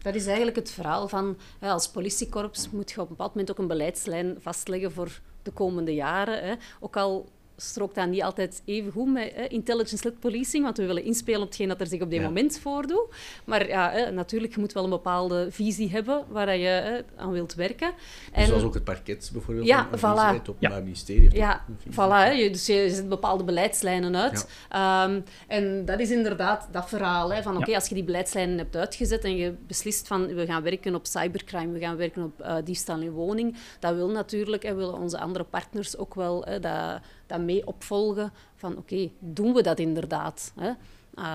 [0.07, 3.51] Dat is eigenlijk het verhaal van, ja, als politiekorps moet je op een bepaald moment
[3.51, 6.47] ook een beleidslijn vastleggen voor de komende jaren.
[6.47, 6.55] Hè.
[6.79, 11.41] Ook al strookt dat niet altijd even goed met intelligence-led policing, want we willen inspelen
[11.41, 13.05] op hetgeen dat er zich op dit moment voordoet.
[13.45, 17.91] Maar ja, natuurlijk, je moet wel een bepaalde visie hebben waar je aan wilt werken.
[18.31, 20.49] En, Zoals ook het parket bijvoorbeeld, ja, voilà.
[20.49, 20.71] op ja.
[20.71, 21.35] het ministerie.
[21.35, 22.37] Ja, voilà.
[22.37, 24.47] Je, dus je zet bepaalde beleidslijnen uit.
[24.75, 28.75] Um, en dat is inderdaad dat verhaal, hè, van oké, als je die beleidslijnen hebt
[28.75, 32.55] uitgezet en je beslist van we gaan werken op cybercrime, we gaan werken op uh,
[32.63, 37.39] diefstal in woning, dat wil natuurlijk, en willen onze andere partners ook wel dat dat
[37.39, 40.53] mee opvolgen van oké, doen we dat inderdaad?
[40.55, 40.71] Hè?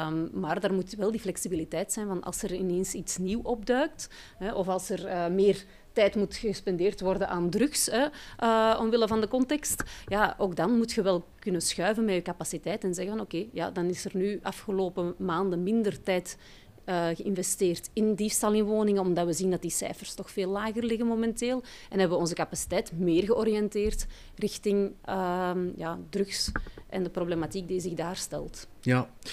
[0.06, 4.08] Um, maar daar moet wel die flexibiliteit zijn van als er ineens iets nieuw opduikt
[4.38, 8.06] hè, of als er uh, meer tijd moet gespendeerd worden aan drugs, hè,
[8.42, 12.22] uh, omwille van de context, ja, ook dan moet je wel kunnen schuiven met je
[12.22, 16.36] capaciteit en zeggen oké, ja, dan is er nu afgelopen maanden minder tijd
[16.86, 20.84] uh, geïnvesteerd in diefstal in woningen, omdat we zien dat die cijfers toch veel lager
[20.84, 21.62] liggen momenteel.
[21.90, 26.52] En hebben we onze capaciteit meer georiënteerd richting uh, ja, drugs
[26.88, 28.68] en de problematiek die zich daar stelt.
[28.80, 29.28] Ja, uh,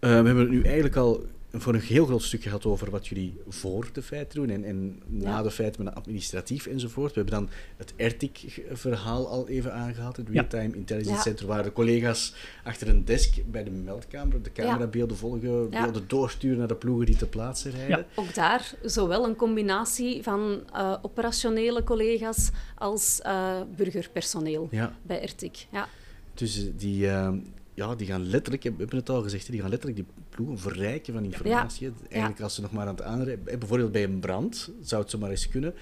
[0.00, 1.24] we hebben het nu eigenlijk al
[1.56, 5.02] voor een heel groot stuk gehad over wat jullie voor de feiten doen en, en
[5.06, 7.14] na de feiten met administratief enzovoort.
[7.14, 12.34] We hebben dan het ERTIC-verhaal al even aangehaald, het Real-Time Intelligence Center, waar de collega's
[12.64, 17.16] achter een desk bij de meldkamer de camerabeelden volgen, beelden doorsturen naar de ploegen die
[17.16, 18.06] te plaatsen rijden.
[18.14, 24.68] Ook daar zowel een combinatie van uh, operationele collega's als uh, burgerpersoneel
[25.02, 25.66] bij ERTIC.
[25.70, 25.88] Ja.
[26.34, 27.06] Dus die...
[27.06, 27.32] Uh,
[27.74, 31.12] ja, die gaan letterlijk, we hebben het al gezegd, die gaan letterlijk die ploegen verrijken
[31.12, 31.92] van informatie.
[32.08, 33.44] Eigenlijk als ze nog maar aan het aanrijden...
[33.44, 35.74] Bijvoorbeeld bij een brand zou het zomaar eens kunnen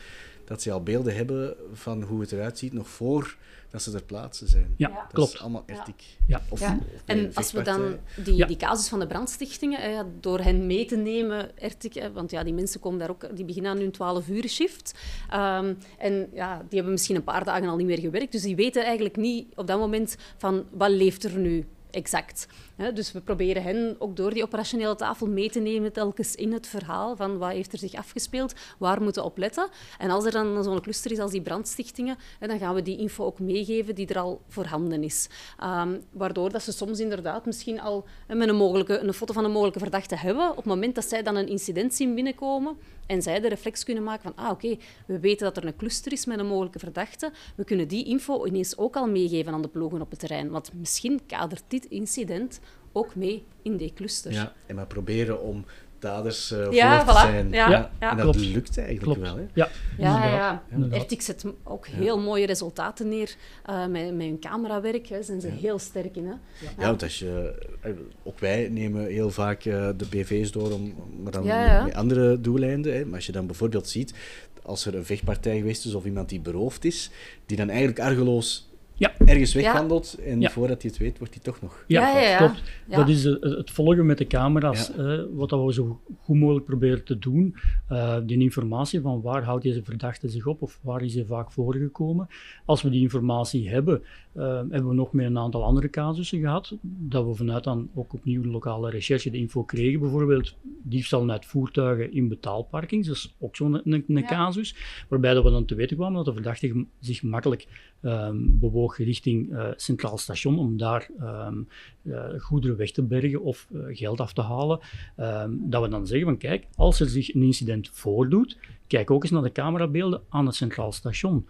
[0.44, 3.36] dat ze al beelden hebben van hoe het eruit ziet nog voor
[3.70, 4.74] dat ze ter plaatse zijn.
[4.76, 5.32] Ja, dat klopt.
[5.32, 6.04] is allemaal ethiek.
[6.26, 6.42] Ja.
[6.48, 6.62] Of,
[7.04, 11.58] en als we dan die, die casus van de brandstichtingen, door hen mee te nemen,
[11.58, 14.94] Ertik, want ja, die mensen komen daar ook, die beginnen aan hun 12 uur shift.
[15.34, 18.56] Um, en ja, die hebben misschien een paar dagen al niet meer gewerkt, dus die
[18.56, 22.46] weten eigenlijk niet op dat moment van wat leeft er nu exact.
[22.94, 26.66] Dus we proberen hen ook door die operationele tafel mee te nemen telkens in het
[26.66, 29.68] verhaal van wat heeft er zich afgespeeld, waar moeten we op letten.
[29.98, 33.24] En als er dan zo'n cluster is als die brandstichtingen, dan gaan we die info
[33.24, 35.28] ook meegeven die er al voorhanden is.
[35.64, 39.50] Um, waardoor dat ze soms inderdaad misschien al met een, mogelijke, een foto van een
[39.50, 42.76] mogelijke verdachte hebben, op het moment dat zij dan een incident zien binnenkomen
[43.06, 44.76] en zij de reflex kunnen maken van, ah oké,
[45.06, 48.46] we weten dat er een cluster is met een mogelijke verdachte, we kunnen die info
[48.46, 50.50] ineens ook al meegeven aan de ploegen op het terrein.
[50.50, 52.60] Want misschien kadert dit incident
[52.92, 54.32] ook mee in die cluster.
[54.32, 55.64] Ja, en maar proberen om
[56.02, 57.50] daders uh, ja, voor te zijn.
[57.50, 58.10] Ja, ja, ja.
[58.10, 59.36] En dat lukt eigenlijk wel.
[59.36, 59.46] Hè?
[59.52, 59.68] Ja,
[59.98, 60.62] ja, ja.
[60.90, 63.34] Ertix zet ook heel mooie resultaten neer
[63.70, 65.08] uh, met, met hun camerawerk.
[65.08, 66.26] Daar zijn ze heel sterk in.
[66.26, 66.34] Hè?
[66.78, 67.92] Ja, want als je, eh,
[68.22, 71.44] ook wij nemen heel vaak uh, de BV's door, om, maar dan
[71.84, 72.94] met andere doeleinden.
[72.94, 73.04] Hè?
[73.04, 74.14] Maar als je dan bijvoorbeeld ziet,
[74.62, 77.10] als er een vechtpartij geweest is of iemand die beroofd is,
[77.46, 79.12] die dan eigenlijk argeloos ja.
[79.24, 81.84] ergens wegwandelt en voordat hij het weet, wordt hij toch nog...
[81.86, 82.62] Ja, ja, klopt.
[82.88, 84.90] Dat is het volgen met de camera's,
[85.32, 87.56] wat we zo goed mogelijk proberen te doen.
[87.90, 91.52] Uh, die informatie van waar houdt deze verdachte zich op of waar is hij vaak
[91.52, 92.28] voorgekomen.
[92.64, 94.02] Als we die informatie hebben,
[94.34, 98.14] uh, hebben we nog met een aantal andere casussen gehad, dat we vanuit dan ook
[98.14, 100.00] opnieuw de lokale recherche de info kregen.
[100.00, 104.76] Bijvoorbeeld diefstal uit voertuigen in betaalparkings, dat is ook zo'n een, een, casus,
[105.08, 107.66] waarbij dat we dan te weten kwamen dat de verdachte zich makkelijk
[108.02, 111.68] um, bewoog richting uh, Centraal Station om daar um,
[112.02, 114.80] uh, goederen weg te bergen of uh, geld af te halen.
[115.16, 119.22] Um, dat we dan zeggen van kijk, als er zich een incident voordoet, kijk ook
[119.22, 121.46] eens naar de camerabeelden aan het Centraal Station.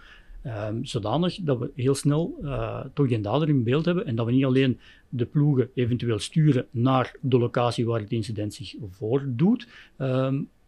[0.46, 2.38] Um, zodanig dat we heel snel
[2.94, 6.66] toch geen dader in beeld hebben en dat we niet alleen de ploegen eventueel sturen
[6.70, 9.68] naar de locatie waar het incident zich voordoet,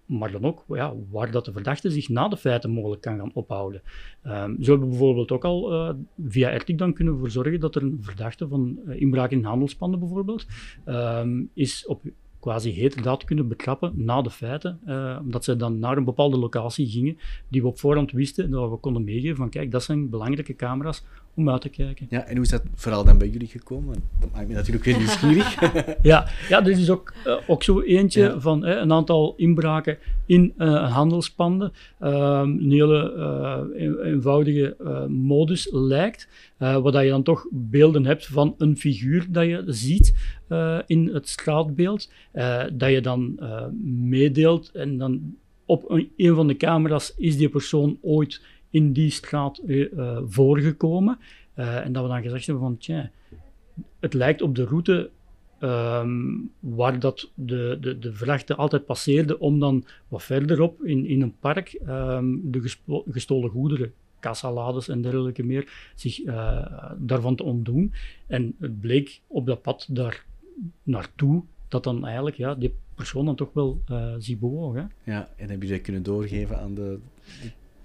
[0.07, 3.35] maar dan ook ja, waar dat de verdachte zich na de feiten mogelijk kan gaan
[3.35, 3.83] ophouden.
[4.27, 5.95] Um, zo hebben we bijvoorbeeld ook al uh,
[6.27, 10.01] via ERTIC dan kunnen voor zorgen dat er een verdachte van uh, inbraak in handelspanden
[10.01, 10.47] bijvoorbeeld
[10.87, 12.03] um, is op
[12.45, 16.87] quasi heterdaad kunnen betrappen na de feiten, uh, omdat ze dan naar een bepaalde locatie
[16.87, 20.57] gingen die we op voorhand wisten, dat we konden meegeven van kijk, dat zijn belangrijke
[20.57, 22.07] camera's om uit te kijken.
[22.11, 23.95] Ja, en hoe is dat vooral dan bij jullie gekomen?
[24.21, 25.55] Dat maakt me natuurlijk weer nieuwsgierig.
[26.03, 30.93] ja, ja, er is ook, uh, ook zo eentje van een aantal inbraken in uh,
[30.93, 31.73] handelspanden.
[32.01, 34.77] Ehm, een hele eenvoudige
[35.09, 40.15] modus lijkt, waar je dan toch beelden hebt van een figuur dat je ziet
[40.87, 42.11] in het straatbeeld,
[42.73, 43.39] dat je dan
[43.83, 48.41] meedeelt en dan op een, een van de camera's is die persoon ooit
[48.75, 51.19] in die straat uh, voorgekomen.
[51.57, 53.11] Uh, en dat we dan gezegd hebben van, tja,
[54.01, 55.11] het lijkt op de route
[55.61, 61.23] um, waar dat de, de, de verdachte altijd passeerde om dan wat verderop in, in
[61.23, 67.93] een park um, de gestolen goederen kassalades en dergelijke meer, zich uh, daarvan te ontdoen.
[68.27, 70.25] En het bleek op dat pad daar
[70.83, 74.75] naartoe dat dan eigenlijk ja, die persoon dan toch wel uh, zich bewoog.
[74.75, 75.13] Hè?
[75.13, 76.99] Ja, en heb je dat kunnen doorgeven aan de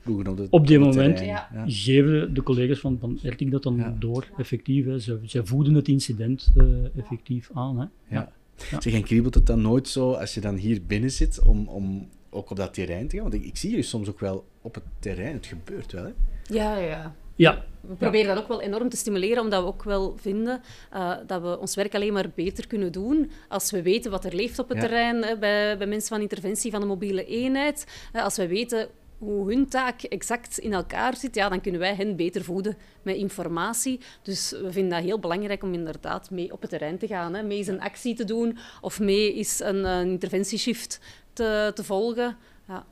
[0.06, 1.24] op, op dit moment
[1.66, 4.86] geven de collega's van, van Erting dat dan door, effectief.
[4.86, 5.00] Hè.
[5.00, 6.66] Ze, ze voeden het incident uh,
[6.98, 7.80] effectief aan.
[7.80, 8.16] Hè.
[8.16, 8.32] Ja.
[8.70, 8.82] Ja.
[8.82, 12.08] Zeg, en kriebelt het dan nooit zo, als je dan hier binnen zit, om, om
[12.30, 13.30] ook op dat terrein te gaan?
[13.30, 16.12] Want ik, ik zie je soms ook wel op het terrein, het gebeurt wel, hè?
[16.44, 17.16] Ja, ja.
[17.36, 17.66] Ja.
[17.82, 20.62] We proberen dat ook wel enorm te stimuleren, omdat we ook wel vinden
[20.94, 24.36] uh, dat we ons werk alleen maar beter kunnen doen als we weten wat er
[24.36, 27.88] leeft op het terrein bij, bij mensen van interventie van de mobiele eenheid.
[28.16, 28.88] Uh, als we weten
[29.20, 33.16] hoe hun taak exact in elkaar zit, ja, dan kunnen wij hen beter voeden met
[33.16, 34.00] informatie.
[34.22, 37.34] Dus we vinden dat heel belangrijk om inderdaad mee op het terrein te gaan.
[37.34, 37.44] Hè.
[37.44, 41.00] Mee eens een actie te doen of mee eens een, een interventieshift
[41.34, 42.38] te, te volgen.
[42.68, 42.86] Ja.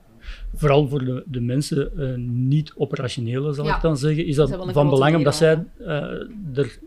[0.56, 4.90] Vooral voor de, de mensen uh, niet operationele, zal ik dan zeggen, is dat, van
[4.90, 5.88] belang omdat zij uh,
[6.58, 6.80] er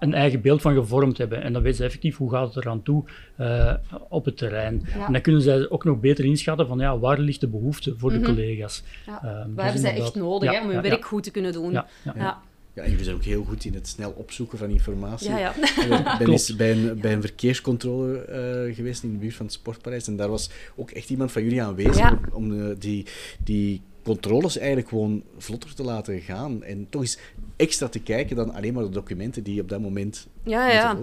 [0.00, 1.42] een eigen beeld van gevormd hebben.
[1.42, 3.04] En dan weten ze effectief hoe gaat het eraan toe
[3.40, 3.74] uh,
[4.08, 4.82] op het terrein.
[5.06, 8.10] En dan kunnen zij ook nog beter inschatten van ja, waar ligt de behoefte voor
[8.10, 8.26] de mhm.
[8.26, 8.82] collega's.
[9.06, 9.20] Ja.
[9.24, 11.72] Uh, Waar hebben zij echt nodig hè, om hun werk goed te kunnen doen.
[11.72, 12.42] Ja, ja.
[12.74, 15.30] en jullie zijn ook heel goed in het snel opzoeken van informatie.
[15.30, 15.54] Ja, ja.
[16.12, 18.26] Ik ben eens bij een, bij een verkeerscontrole
[18.68, 20.06] uh, geweest in de buurt van het Sportpaleis.
[20.06, 23.06] En daar was ook echt iemand van jullie aanwezig om, om die,
[23.44, 26.62] die controles eigenlijk gewoon vlotter te laten gaan.
[26.62, 27.18] En toch eens
[27.56, 30.96] extra te kijken dan alleen maar de documenten die op dat moment ja, ja.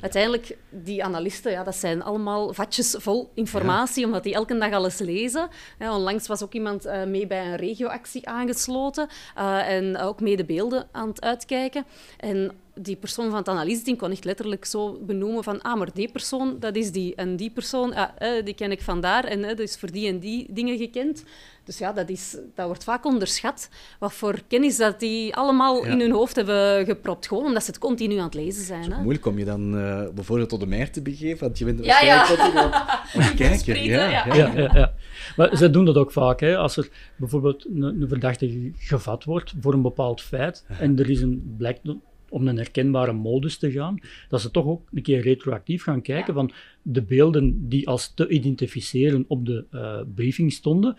[0.00, 4.98] Uiteindelijk, die analisten, ja, dat zijn allemaal vatjes vol informatie, omdat die elke dag alles
[4.98, 5.48] lezen.
[5.78, 10.36] Ja, onlangs was ook iemand uh, mee bij een regioactie aangesloten uh, en ook mee
[10.36, 11.84] de beelden aan het uitkijken.
[12.16, 16.10] En die persoon van het analyseteam kon echt letterlijk zo benoemen van ah, maar die
[16.10, 17.14] persoon, dat is die.
[17.14, 20.18] En die persoon, ah, eh, die ken ik vandaar en dat is voor die en
[20.18, 21.24] die dingen gekend.
[21.64, 23.68] Dus ja, dat, is, dat wordt vaak onderschat.
[23.98, 27.26] Wat voor kennis dat die allemaal in hun hoofd hebben gepropt.
[27.26, 28.75] Gewoon omdat ze het continu aan het lezen zijn.
[28.76, 31.64] Het is moeilijk om je dan uh, bijvoorbeeld tot de mer te begeven, want je
[31.64, 32.74] bent ja, waarschijnlijk
[33.14, 33.32] ja.
[33.36, 33.84] kijken.
[33.84, 34.34] Ja, ja.
[34.34, 34.92] Ja, ja,
[35.36, 36.40] Maar ze doen dat ook vaak.
[36.40, 36.56] Hè.
[36.56, 41.20] Als er bijvoorbeeld een, een verdachte gevat wordt voor een bepaald feit en er is
[41.20, 41.80] een, blijkt
[42.28, 46.34] om een herkenbare modus te gaan, dat ze toch ook een keer retroactief gaan kijken
[46.34, 50.96] van de beelden die als te identificeren op de uh, briefing stonden,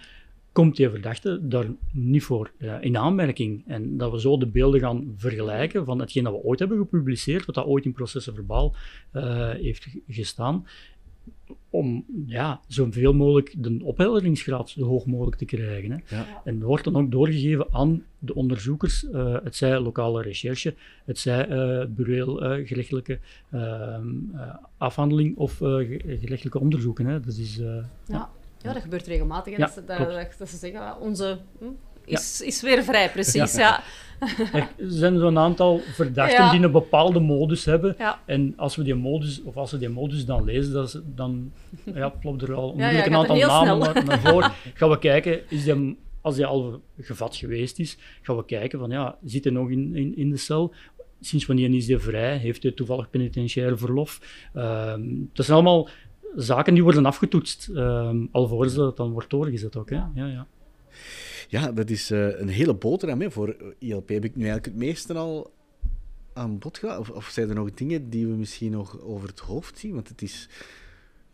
[0.57, 3.63] komt die verdachte daar niet voor uh, in aanmerking.
[3.67, 7.45] En dat we zo de beelden gaan vergelijken van hetgeen dat we ooit hebben gepubliceerd,
[7.45, 8.73] wat dat ooit in processen verbaal
[9.13, 10.65] uh, heeft gestaan,
[11.69, 15.91] om ja, zoveel mogelijk de ophelderingsgraad zo hoog mogelijk te krijgen.
[15.91, 16.15] Hè.
[16.15, 16.41] Ja.
[16.43, 21.49] En wordt dan ook doorgegeven aan de onderzoekers, uh, het zij lokale recherche, het zij
[21.49, 23.19] uh, bureau uh, gerechtelijke
[23.51, 24.07] ehm,
[24.77, 27.05] afhandeling of gerechtelijke onderzoeken.
[27.05, 27.19] Hè.
[27.19, 27.89] Dat is, ja.
[28.07, 28.29] ja.
[28.61, 29.57] Dat gebeurt regelmatig.
[29.57, 31.65] Ja, dat, dat, dat, ze zeggen, onze hm,
[32.07, 33.55] is, is weer vrij, precies.
[33.55, 33.83] Ja.
[34.57, 37.95] Er zijn zo'n aantal verdachten die een bepaalde modus hebben.
[38.25, 41.51] En als we die modus, of als we die modus dan lezen, dat dan
[41.93, 44.51] ja, klopt er al onmiddellijk een aantal namen naar, naar voren.
[44.73, 48.89] Gaan we kijken, is die, als hij al gevat geweest is, gaan we kijken van
[48.89, 50.73] ja, zit hij nog in, in, in de cel?
[51.21, 52.37] Sinds wanneer is hij vrij?
[52.37, 54.21] Heeft hij toevallig penitentiair verlof?
[54.55, 54.93] Uh,
[55.33, 55.89] dat zijn allemaal
[56.37, 59.89] zaken die worden afgetoetst, uh, alvorens dat het dan wordt doorgezet ook.
[59.89, 59.95] Hè?
[59.95, 60.47] Ja, ja.
[61.47, 63.21] Ja, dat is uh, een hele boterham.
[63.21, 63.31] Hè.
[63.31, 65.51] Voor ILP heb ik nu eigenlijk het meeste al
[66.33, 66.99] aan bod gehad.
[66.99, 69.93] Of, of zijn er nog dingen die we misschien nog over het hoofd zien?
[69.93, 70.49] Want het is,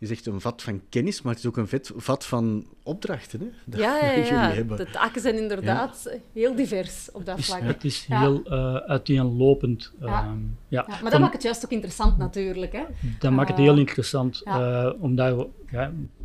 [0.04, 3.40] je zegt een vat van kennis, maar het is ook een vet, vat van opdrachten.
[3.40, 4.62] Hè, dat ja, ja, ja.
[4.62, 7.60] de taken zijn inderdaad heel divers op dat vlak.
[7.60, 9.92] Het is heel uh, uiteenlopend.
[10.00, 10.24] Ja.
[10.24, 10.30] Uh,
[10.68, 10.86] ja.
[11.02, 12.72] maar dat maakt het juist ook interessant natuurlijk.
[12.72, 12.84] Hè?
[13.18, 15.48] Dat maakt het heel interessant, uh, omdat we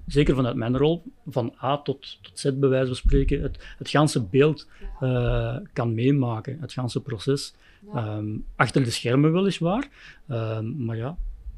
[0.07, 3.89] zeker vanuit mijn rol, van A tot, tot Z bij wijze van spreken, het, het
[3.89, 4.67] ganse beeld
[5.01, 7.53] uh, kan meemaken, het ganse proces.
[7.95, 9.87] Um, achter de schermen weliswaar,
[10.27, 11.17] um, maar ja,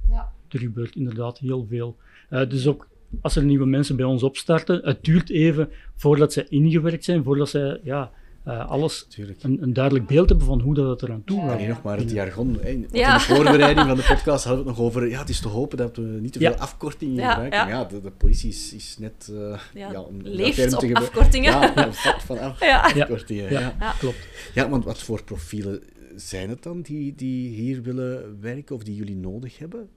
[0.10, 1.98] ja, er gebeurt inderdaad heel veel.
[2.32, 2.88] Uh, dus ook
[3.22, 7.50] als er nieuwe mensen bij ons opstarten, het duurt even voordat ze ingewerkt zijn, voordat
[7.50, 8.12] ze ja,
[8.48, 9.08] uh, alles
[9.42, 11.58] een, een, duidelijk beeld hebben van hoe dat het eraan toe gaat.
[11.58, 12.62] Nee, nog maar het jargon.
[12.62, 15.48] In de voorbereiding van de podcast hadden we het nog over, ja, het is te
[15.48, 17.68] hopen dat we niet te veel afkortingen gebruiken.
[17.68, 19.32] Ja, de, de, politie is, is net...
[19.32, 21.52] Uh, ja, om leeft op afkortingen.
[21.52, 23.52] Ja, een vat van af, afkortingen.
[23.52, 23.76] Ja.
[24.00, 24.28] klopt.
[24.54, 25.84] Ja, want wat voor profielen
[26.16, 29.90] zijn het dan die, die hier willen werken of die jullie nodig hebben?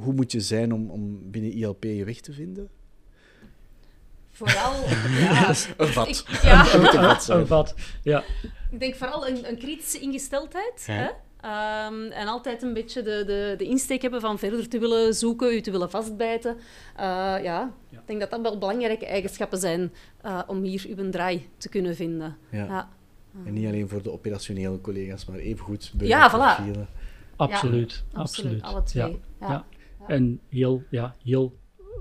[0.00, 2.68] Hoe moet je zijn om, om binnen ILP je weg te vinden?
[4.30, 4.72] Vooral...
[5.18, 6.24] ja, een vat.
[6.42, 6.74] ja.
[7.36, 8.24] een vat, ja.
[8.70, 10.86] Ik denk vooral een, een kritische ingesteldheid.
[10.86, 11.08] Hè?
[11.44, 15.54] Um, en altijd een beetje de, de, de insteek hebben van verder te willen zoeken,
[15.54, 16.56] u te willen vastbijten.
[16.56, 16.62] Uh,
[17.42, 19.92] ja, ik denk dat dat wel belangrijke eigenschappen zijn
[20.24, 22.36] uh, om hier uw draai te kunnen vinden.
[22.50, 22.64] Ja.
[22.64, 22.88] ja.
[23.44, 26.64] En niet alleen voor de operationele collega's, maar evengoed bij ja, voilà.
[27.36, 28.62] Absoluut, ja, absoluut.
[28.62, 29.20] Alle twee.
[29.40, 29.64] Ja.
[30.08, 31.56] En heel, ja, heel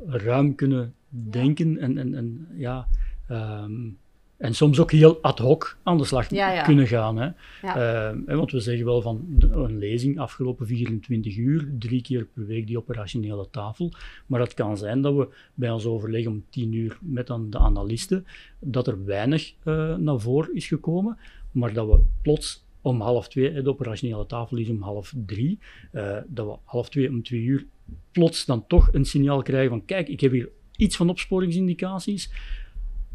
[0.06, 2.88] ruim kunnen denken en, en, en ja,
[3.30, 3.98] um,
[4.38, 6.64] en soms ook heel ad hoc aan de slag ja, ja.
[6.64, 7.18] kunnen gaan.
[7.18, 7.30] Hè.
[7.62, 8.14] Ja.
[8.28, 12.68] Uh, want we zeggen wel van een lezing afgelopen 24 uur, drie keer per week
[12.68, 13.92] die operationele tafel.
[14.26, 17.60] Maar het kan zijn dat we bij ons overleg om 10 uur met dan de
[17.60, 18.26] analisten,
[18.60, 21.18] dat er weinig uh, naar voren is gekomen,
[21.52, 25.60] maar dat we plots om half twee, de operationele tafel is om half drie,
[25.92, 27.66] uh, dat we half twee om twee uur
[28.12, 32.32] plots dan toch een signaal krijgen van kijk, ik heb hier iets van opsporingsindicaties,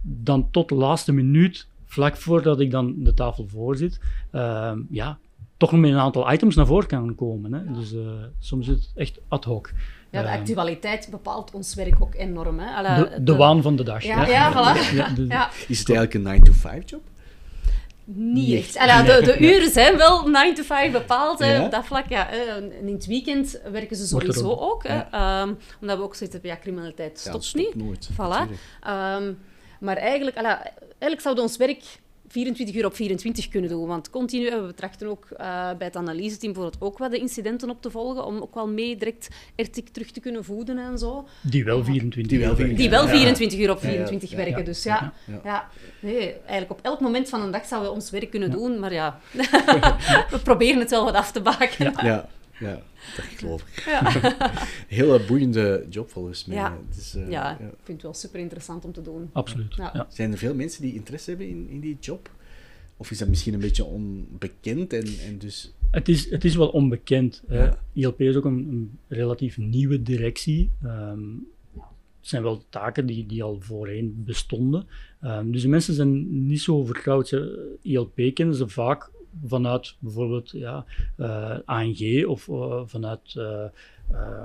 [0.03, 4.01] dan tot de laatste minuut, vlak voordat ik dan de tafel voorzit,
[4.33, 5.19] uh, ja,
[5.57, 7.53] toch nog met een aantal items naar voren kan komen.
[7.53, 7.73] Hè.
[7.73, 8.01] Dus uh,
[8.39, 9.73] soms is het echt ad hoc.
[10.11, 12.59] Ja, de ehm, actualiteit bepaalt ons werk ook enorm.
[12.59, 12.75] Hè.
[12.75, 14.03] Alla, de, de, waan van de dag.
[14.03, 14.95] Ja, ja, voilà.
[14.95, 15.29] ja, dus,
[15.69, 17.03] is het eigenlijk een 9-to-5 job?
[18.15, 18.77] Niet echt.
[18.77, 22.09] Alla, de, de, uren zijn wel 9 to 5 bepaald hè, op dat vlak.
[22.09, 24.83] Ja, en in het weekend werken ze sowieso ook.
[24.87, 24.97] Hè,
[25.43, 27.85] um, omdat we ook zitten ja, criminaliteit stopt, stopt niet.
[27.85, 28.51] Nooit, voilà.
[28.89, 29.39] Um,
[29.81, 31.83] maar eigenlijk, alla, eigenlijk zouden ons werk
[32.33, 33.87] 24 uur op 24 kunnen doen.
[33.87, 35.39] Want continu, we betrachten ook uh,
[35.79, 38.97] bij het analyseteam bijvoorbeeld ook wat de incidenten op te volgen, om ook wel mee
[38.97, 39.29] direct
[39.93, 41.27] terug te kunnen voeden en zo.
[41.43, 44.65] Die wel 24 die wel, uur, die wel 24 uur op 24 ja, werken.
[44.65, 45.13] Dus ja,
[45.45, 45.69] ja,
[46.01, 48.93] Nee, eigenlijk op elk moment van een dag zouden we ons werk kunnen doen, maar
[48.93, 49.19] ja,
[50.31, 51.93] we proberen het wel wat af te baken.
[52.03, 52.29] Ja.
[52.63, 52.83] Ja,
[53.17, 53.83] dat geloof ik.
[53.85, 54.13] Ja.
[54.89, 56.57] Hele boeiende job volgens mij.
[56.57, 59.31] Ja, is, uh, ja, ik vind het wel super interessant om te doen.
[59.33, 59.75] Absoluut.
[59.75, 60.07] Ja.
[60.09, 62.31] Zijn er veel mensen die interesse hebben in, in die job?
[62.97, 65.73] Of is dat misschien een beetje onbekend en, en dus...
[65.91, 67.43] Het is, het is wel onbekend.
[67.49, 67.79] Ja.
[67.93, 70.71] ILP is ook een, een relatief nieuwe directie.
[70.85, 74.87] Um, het zijn wel taken die, die al voorheen bestonden.
[75.25, 77.39] Um, dus de mensen zijn niet zo vertrouwd.
[77.83, 79.11] ILP kennen ze vaak
[79.47, 80.85] vanuit bijvoorbeeld ja,
[81.17, 83.65] uh, ANG of uh, vanuit uh,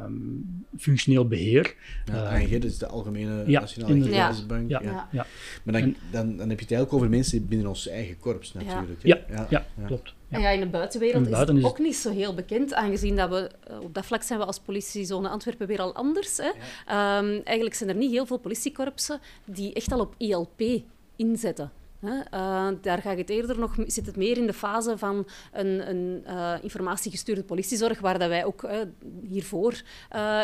[0.05, 1.75] um, functioneel beheer.
[2.05, 4.69] Ja, ANG, dat is de Algemene ja, Nationale Gegevensbank.
[4.69, 5.07] Ja, ja.
[5.11, 5.25] ja.
[5.63, 8.99] Maar dan, dan, dan heb je het eigenlijk over mensen binnen ons eigen korps natuurlijk.
[9.03, 10.13] Ja, ja, klopt.
[10.29, 10.39] Ja.
[10.39, 13.49] ja, in de buitenwereld is het ook niet zo heel bekend, aangezien dat we
[13.81, 16.37] op dat vlak zijn we als politiezone Antwerpen weer al anders.
[16.37, 16.47] Hè.
[16.47, 20.61] Um, eigenlijk zijn er niet heel veel politiekorpsen die echt al op ILP
[21.15, 21.71] inzetten.
[22.01, 26.23] Uh, daar gaat het eerder nog, zit het meer in de fase van een, een
[26.27, 28.71] uh, informatiegestuurde politiezorg, waar dat wij ook uh,
[29.21, 29.81] hiervoor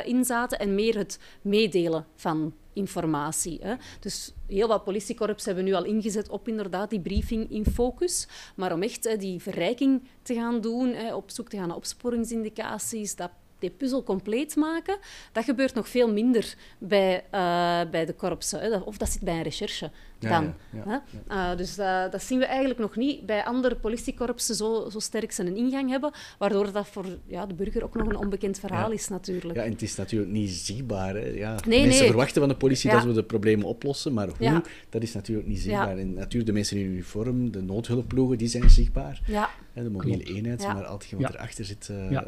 [0.06, 3.60] in zaten, en meer het meedelen van informatie.
[3.62, 3.76] Hè.
[4.00, 8.28] Dus heel wat politiekorps hebben nu al ingezet op inderdaad die briefing in focus.
[8.56, 13.32] Maar om echt die verrijking te gaan doen, op zoek te gaan naar opsporingsindicaties, dat
[13.64, 14.98] die puzzel compleet maken,
[15.32, 18.60] dat gebeurt nog veel minder bij, uh, bij de korpsen.
[18.60, 18.78] Hè.
[18.78, 20.54] Of dat zit bij een recherche dan.
[20.86, 25.00] Ja, uh, dus uh, dat zien we eigenlijk nog niet bij andere politiekorpsen zo, zo
[25.00, 28.92] sterk zijn ingang hebben, waardoor dat voor ja, de burger ook nog een onbekend verhaal
[28.92, 29.56] is natuurlijk.
[29.56, 31.16] Ja, en het is natuurlijk niet zichtbaar.
[31.16, 31.28] Hè.
[31.28, 35.02] Ja, nee, mensen verwachten van de politie dat we de problemen oplossen, maar hoe, dat
[35.02, 35.98] is natuurlijk niet zichtbaar.
[35.98, 39.22] En natuurlijk de mensen in uniform, de noodhulpploegen, die zijn zichtbaar.
[39.26, 39.50] Ja.
[39.74, 41.90] de mobiele eenheid, maar altijd wat erachter zit...
[41.92, 42.22] Uh,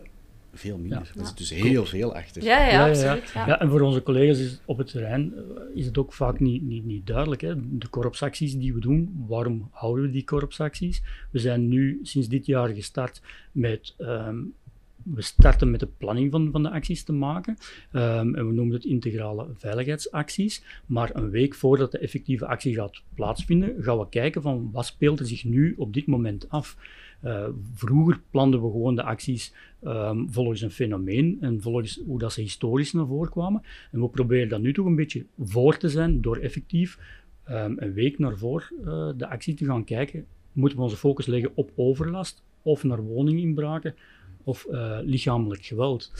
[0.58, 1.12] veel minder.
[1.14, 1.20] Ja.
[1.22, 2.44] Er zit dus heel veel achter.
[2.44, 3.32] Ja, ja, absoluut.
[3.34, 3.60] Ja.
[3.60, 5.42] en voor onze collega's is, op het terrein eh,
[5.74, 7.42] is het ook vaak niet, niet, niet duidelijk.
[7.42, 7.78] Hè.
[7.78, 11.02] De korpsacties die we doen, waarom houden we die korpsacties?
[11.32, 13.94] We zijn nu sinds dit jaar gestart met...
[13.98, 14.38] Ehm,
[15.14, 17.58] we starten met de planning van, van de acties te maken.
[17.92, 20.64] Um, en we noemen het integrale veiligheidsacties.
[20.86, 25.20] Maar een week voordat de effectieve actie gaat plaatsvinden, gaan we kijken van wat speelt
[25.20, 26.78] er zich nu op dit moment af.
[27.26, 29.54] Uh, vroeger planden we gewoon de acties
[29.84, 33.62] um, volgens een fenomeen en volgens hoe dat ze historisch naar voren kwamen.
[33.92, 37.00] En we proberen dat nu toch een beetje voor te zijn door effectief
[37.50, 40.26] um, een week naar voor uh, de actie te gaan kijken.
[40.52, 43.96] Moeten we onze focus leggen op overlast of naar woninginbraken
[44.44, 46.12] of uh, lichamelijk geweld?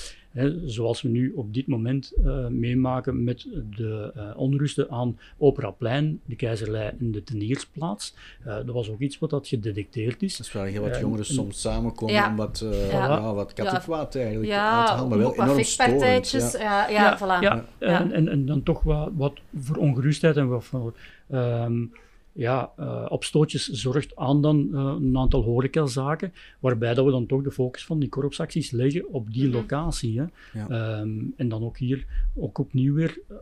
[0.66, 6.36] Zoals we nu op dit moment uh, meemaken met de uh, onrusten aan Operaplein, de
[6.36, 8.14] Keizerlei en de Teniersplaats.
[8.48, 10.38] Uh, dat was ook iets wat dat gedetecteerd is.
[10.38, 13.34] Dat is waar heel wat jongeren soms samenkomen om wat, ja.
[13.34, 16.52] wat kattenkwaad eigenlijk ja, uit te halen, maar wel enorm storend.
[16.52, 17.42] Ja, ja, voilà.
[17.42, 17.66] ja.
[17.80, 20.94] En, en, en, dan toch wat, wat voor ongerustheid en wat voor...
[21.32, 21.92] Um,
[22.38, 27.26] ja, uh, op stootjes zorgt aan dan uh, een aantal horecazaken, waarbij dat we dan
[27.26, 29.56] toch de focus van die korpsacties leggen op die mhm.
[29.56, 30.20] locatie.
[30.20, 30.26] Hè.
[30.54, 31.00] Ja.
[31.00, 32.06] Um, en dan ook hier
[32.36, 33.36] ook opnieuw weer eh,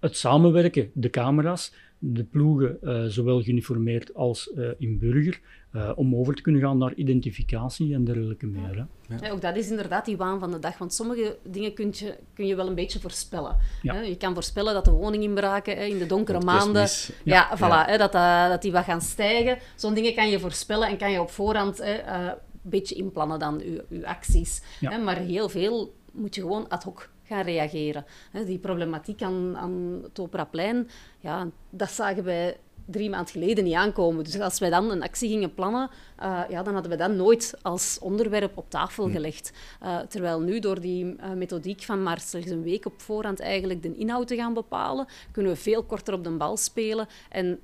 [0.00, 1.72] het samenwerken, de camera's,
[2.02, 5.40] de ploegen, uh, zowel geuniformeerd als uh, in burger,
[5.72, 8.86] uh, om over te kunnen gaan naar identificatie en dergelijke meer.
[9.08, 9.16] Hè.
[9.16, 9.32] Ja.
[9.32, 12.46] ook dat is inderdaad die waan van de dag, want sommige dingen kun je, kun
[12.46, 13.56] je wel een beetje voorspellen.
[13.82, 13.94] Ja.
[13.94, 14.00] Hè.
[14.00, 16.88] Je kan voorspellen dat de woninginbraken hè, in de donkere maanden,
[17.24, 18.12] ja, voilà, Hè, dat,
[18.50, 19.58] dat die wat gaan stijgen.
[19.76, 23.58] Zo'n dingen kan je voorspellen en kan je op voorhand hè, een beetje inplannen dan
[23.58, 24.62] je, je acties.
[24.80, 24.98] Hè.
[24.98, 28.04] Maar heel veel moet je gewoon ad hoc gaan reageren.
[28.46, 30.88] Die problematiek aan, aan het Operaplein,
[31.20, 32.56] ja, dat zagen wij
[32.90, 34.24] drie maanden geleden niet aankomen.
[34.24, 35.90] Dus als wij dan een actie gingen plannen,
[36.22, 39.12] uh, ja, dan hadden we dat nooit als onderwerp op tafel hm.
[39.12, 39.52] gelegd.
[39.82, 43.82] Uh, terwijl nu, door die uh, methodiek van maar slechts een week op voorhand eigenlijk
[43.82, 47.60] de inhoud te gaan bepalen, kunnen we veel korter op de bal spelen en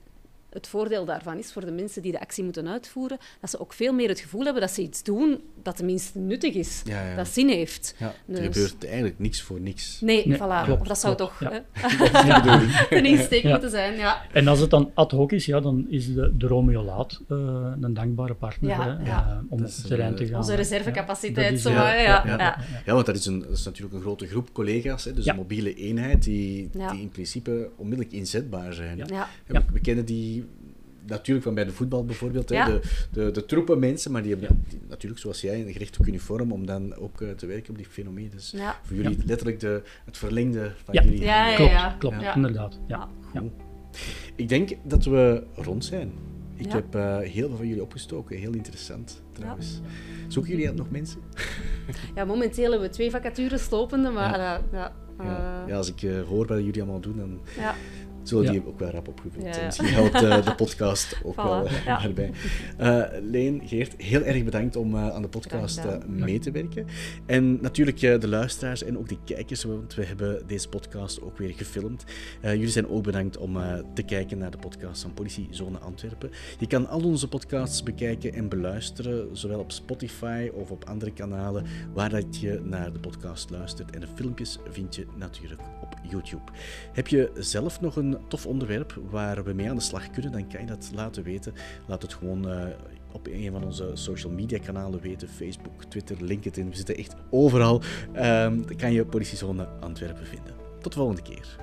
[0.57, 3.72] het voordeel daarvan is voor de mensen die de actie moeten uitvoeren, dat ze ook
[3.72, 6.82] veel meer het gevoel hebben dat ze iets doen dat tenminste nuttig is,
[7.16, 7.94] dat zin heeft.
[7.98, 10.00] Ja, Er dus- gebeurt eigenlijk niks voor niks.
[10.00, 10.70] Nee, nee voilà.
[10.70, 11.64] of dat zou toch ja.
[12.90, 13.96] een insteek moeten zijn.
[13.96, 14.22] Ja.
[14.32, 17.38] En als het dan ad hoc is, ja, dan is de, de Romeo Laat uh,
[17.80, 20.36] een dankbare partner hè, uh, om op het terrein te gaan.
[20.36, 21.61] Onze reservecapaciteit.
[21.61, 25.04] Zo, ja, ja, ja, want dat is, een, dat is natuurlijk een grote groep collega's,
[25.04, 29.02] hè, dus een mobiele eenheid die, die in principe onmiddellijk inzetbaar zijn.
[29.07, 29.28] Ja.
[29.72, 30.45] We kennen die
[31.07, 32.80] natuurlijk van bij de voetbal bijvoorbeeld, hè, de,
[33.12, 36.66] de, de troepen mensen, maar die hebben natuurlijk, zoals jij, een gericht op uniform om
[36.66, 38.30] dan ook uh, te werken op die fenomeen.
[38.30, 41.20] Dus voor jullie letterlijk de, het verlengde van jullie.
[41.20, 41.96] Ja, ja, ja.
[41.98, 42.78] Klopt, klopt inderdaad.
[42.86, 43.09] Ja.
[44.36, 46.12] Ik denk dat we rond zijn.
[46.54, 48.36] Ik heb uh, heel veel van jullie opgestoken.
[48.36, 49.80] Heel interessant, trouwens.
[50.28, 51.20] Zoeken jullie nog mensen?
[52.14, 54.38] ja, momenteel hebben we twee vacatures lopende, maar...
[54.38, 54.62] Ja.
[55.20, 55.76] Uh, ja, ja.
[55.76, 57.40] als ik hoor wat jullie allemaal doen, dan
[58.29, 59.64] zullen die ook wel rap opgevuld zijn.
[59.64, 61.99] Misschien helpt uh, de podcast ook wel uh, ja.
[62.03, 62.31] daarbij.
[62.81, 66.87] Uh, Leen, Geert, heel erg bedankt om aan de podcast mee te werken.
[67.27, 71.55] En natuurlijk de luisteraars en ook de kijkers, want we hebben deze podcast ook weer
[71.55, 72.05] gefilmd.
[72.43, 73.59] jullie zijn ook bedankt om
[73.95, 76.31] te kijken naar de podcast van Politiezone Antwerpen.
[76.59, 81.66] Je kan al onze podcasts bekijken en beluisteren, zowel op Spotify of op andere kanalen
[81.95, 83.91] waar dat je naar de podcast luistert.
[83.91, 86.53] En de filmpjes vind je natuurlijk op YouTube.
[86.93, 87.97] Heb je zelf nog
[88.29, 91.53] tof onderwerp waar we mee aan de slag kunnen, dan kan je dat laten weten.
[91.87, 92.67] Laat het gewoon eh,
[93.12, 96.71] op een van onze social media kanalen weten: Facebook, Twitter, LinkedIn.
[96.71, 97.83] We zitten echt overal.
[98.12, 100.55] Ehm, dan kan je Politiezone Antwerpen vinden.
[100.81, 101.57] Tot de volgende keer.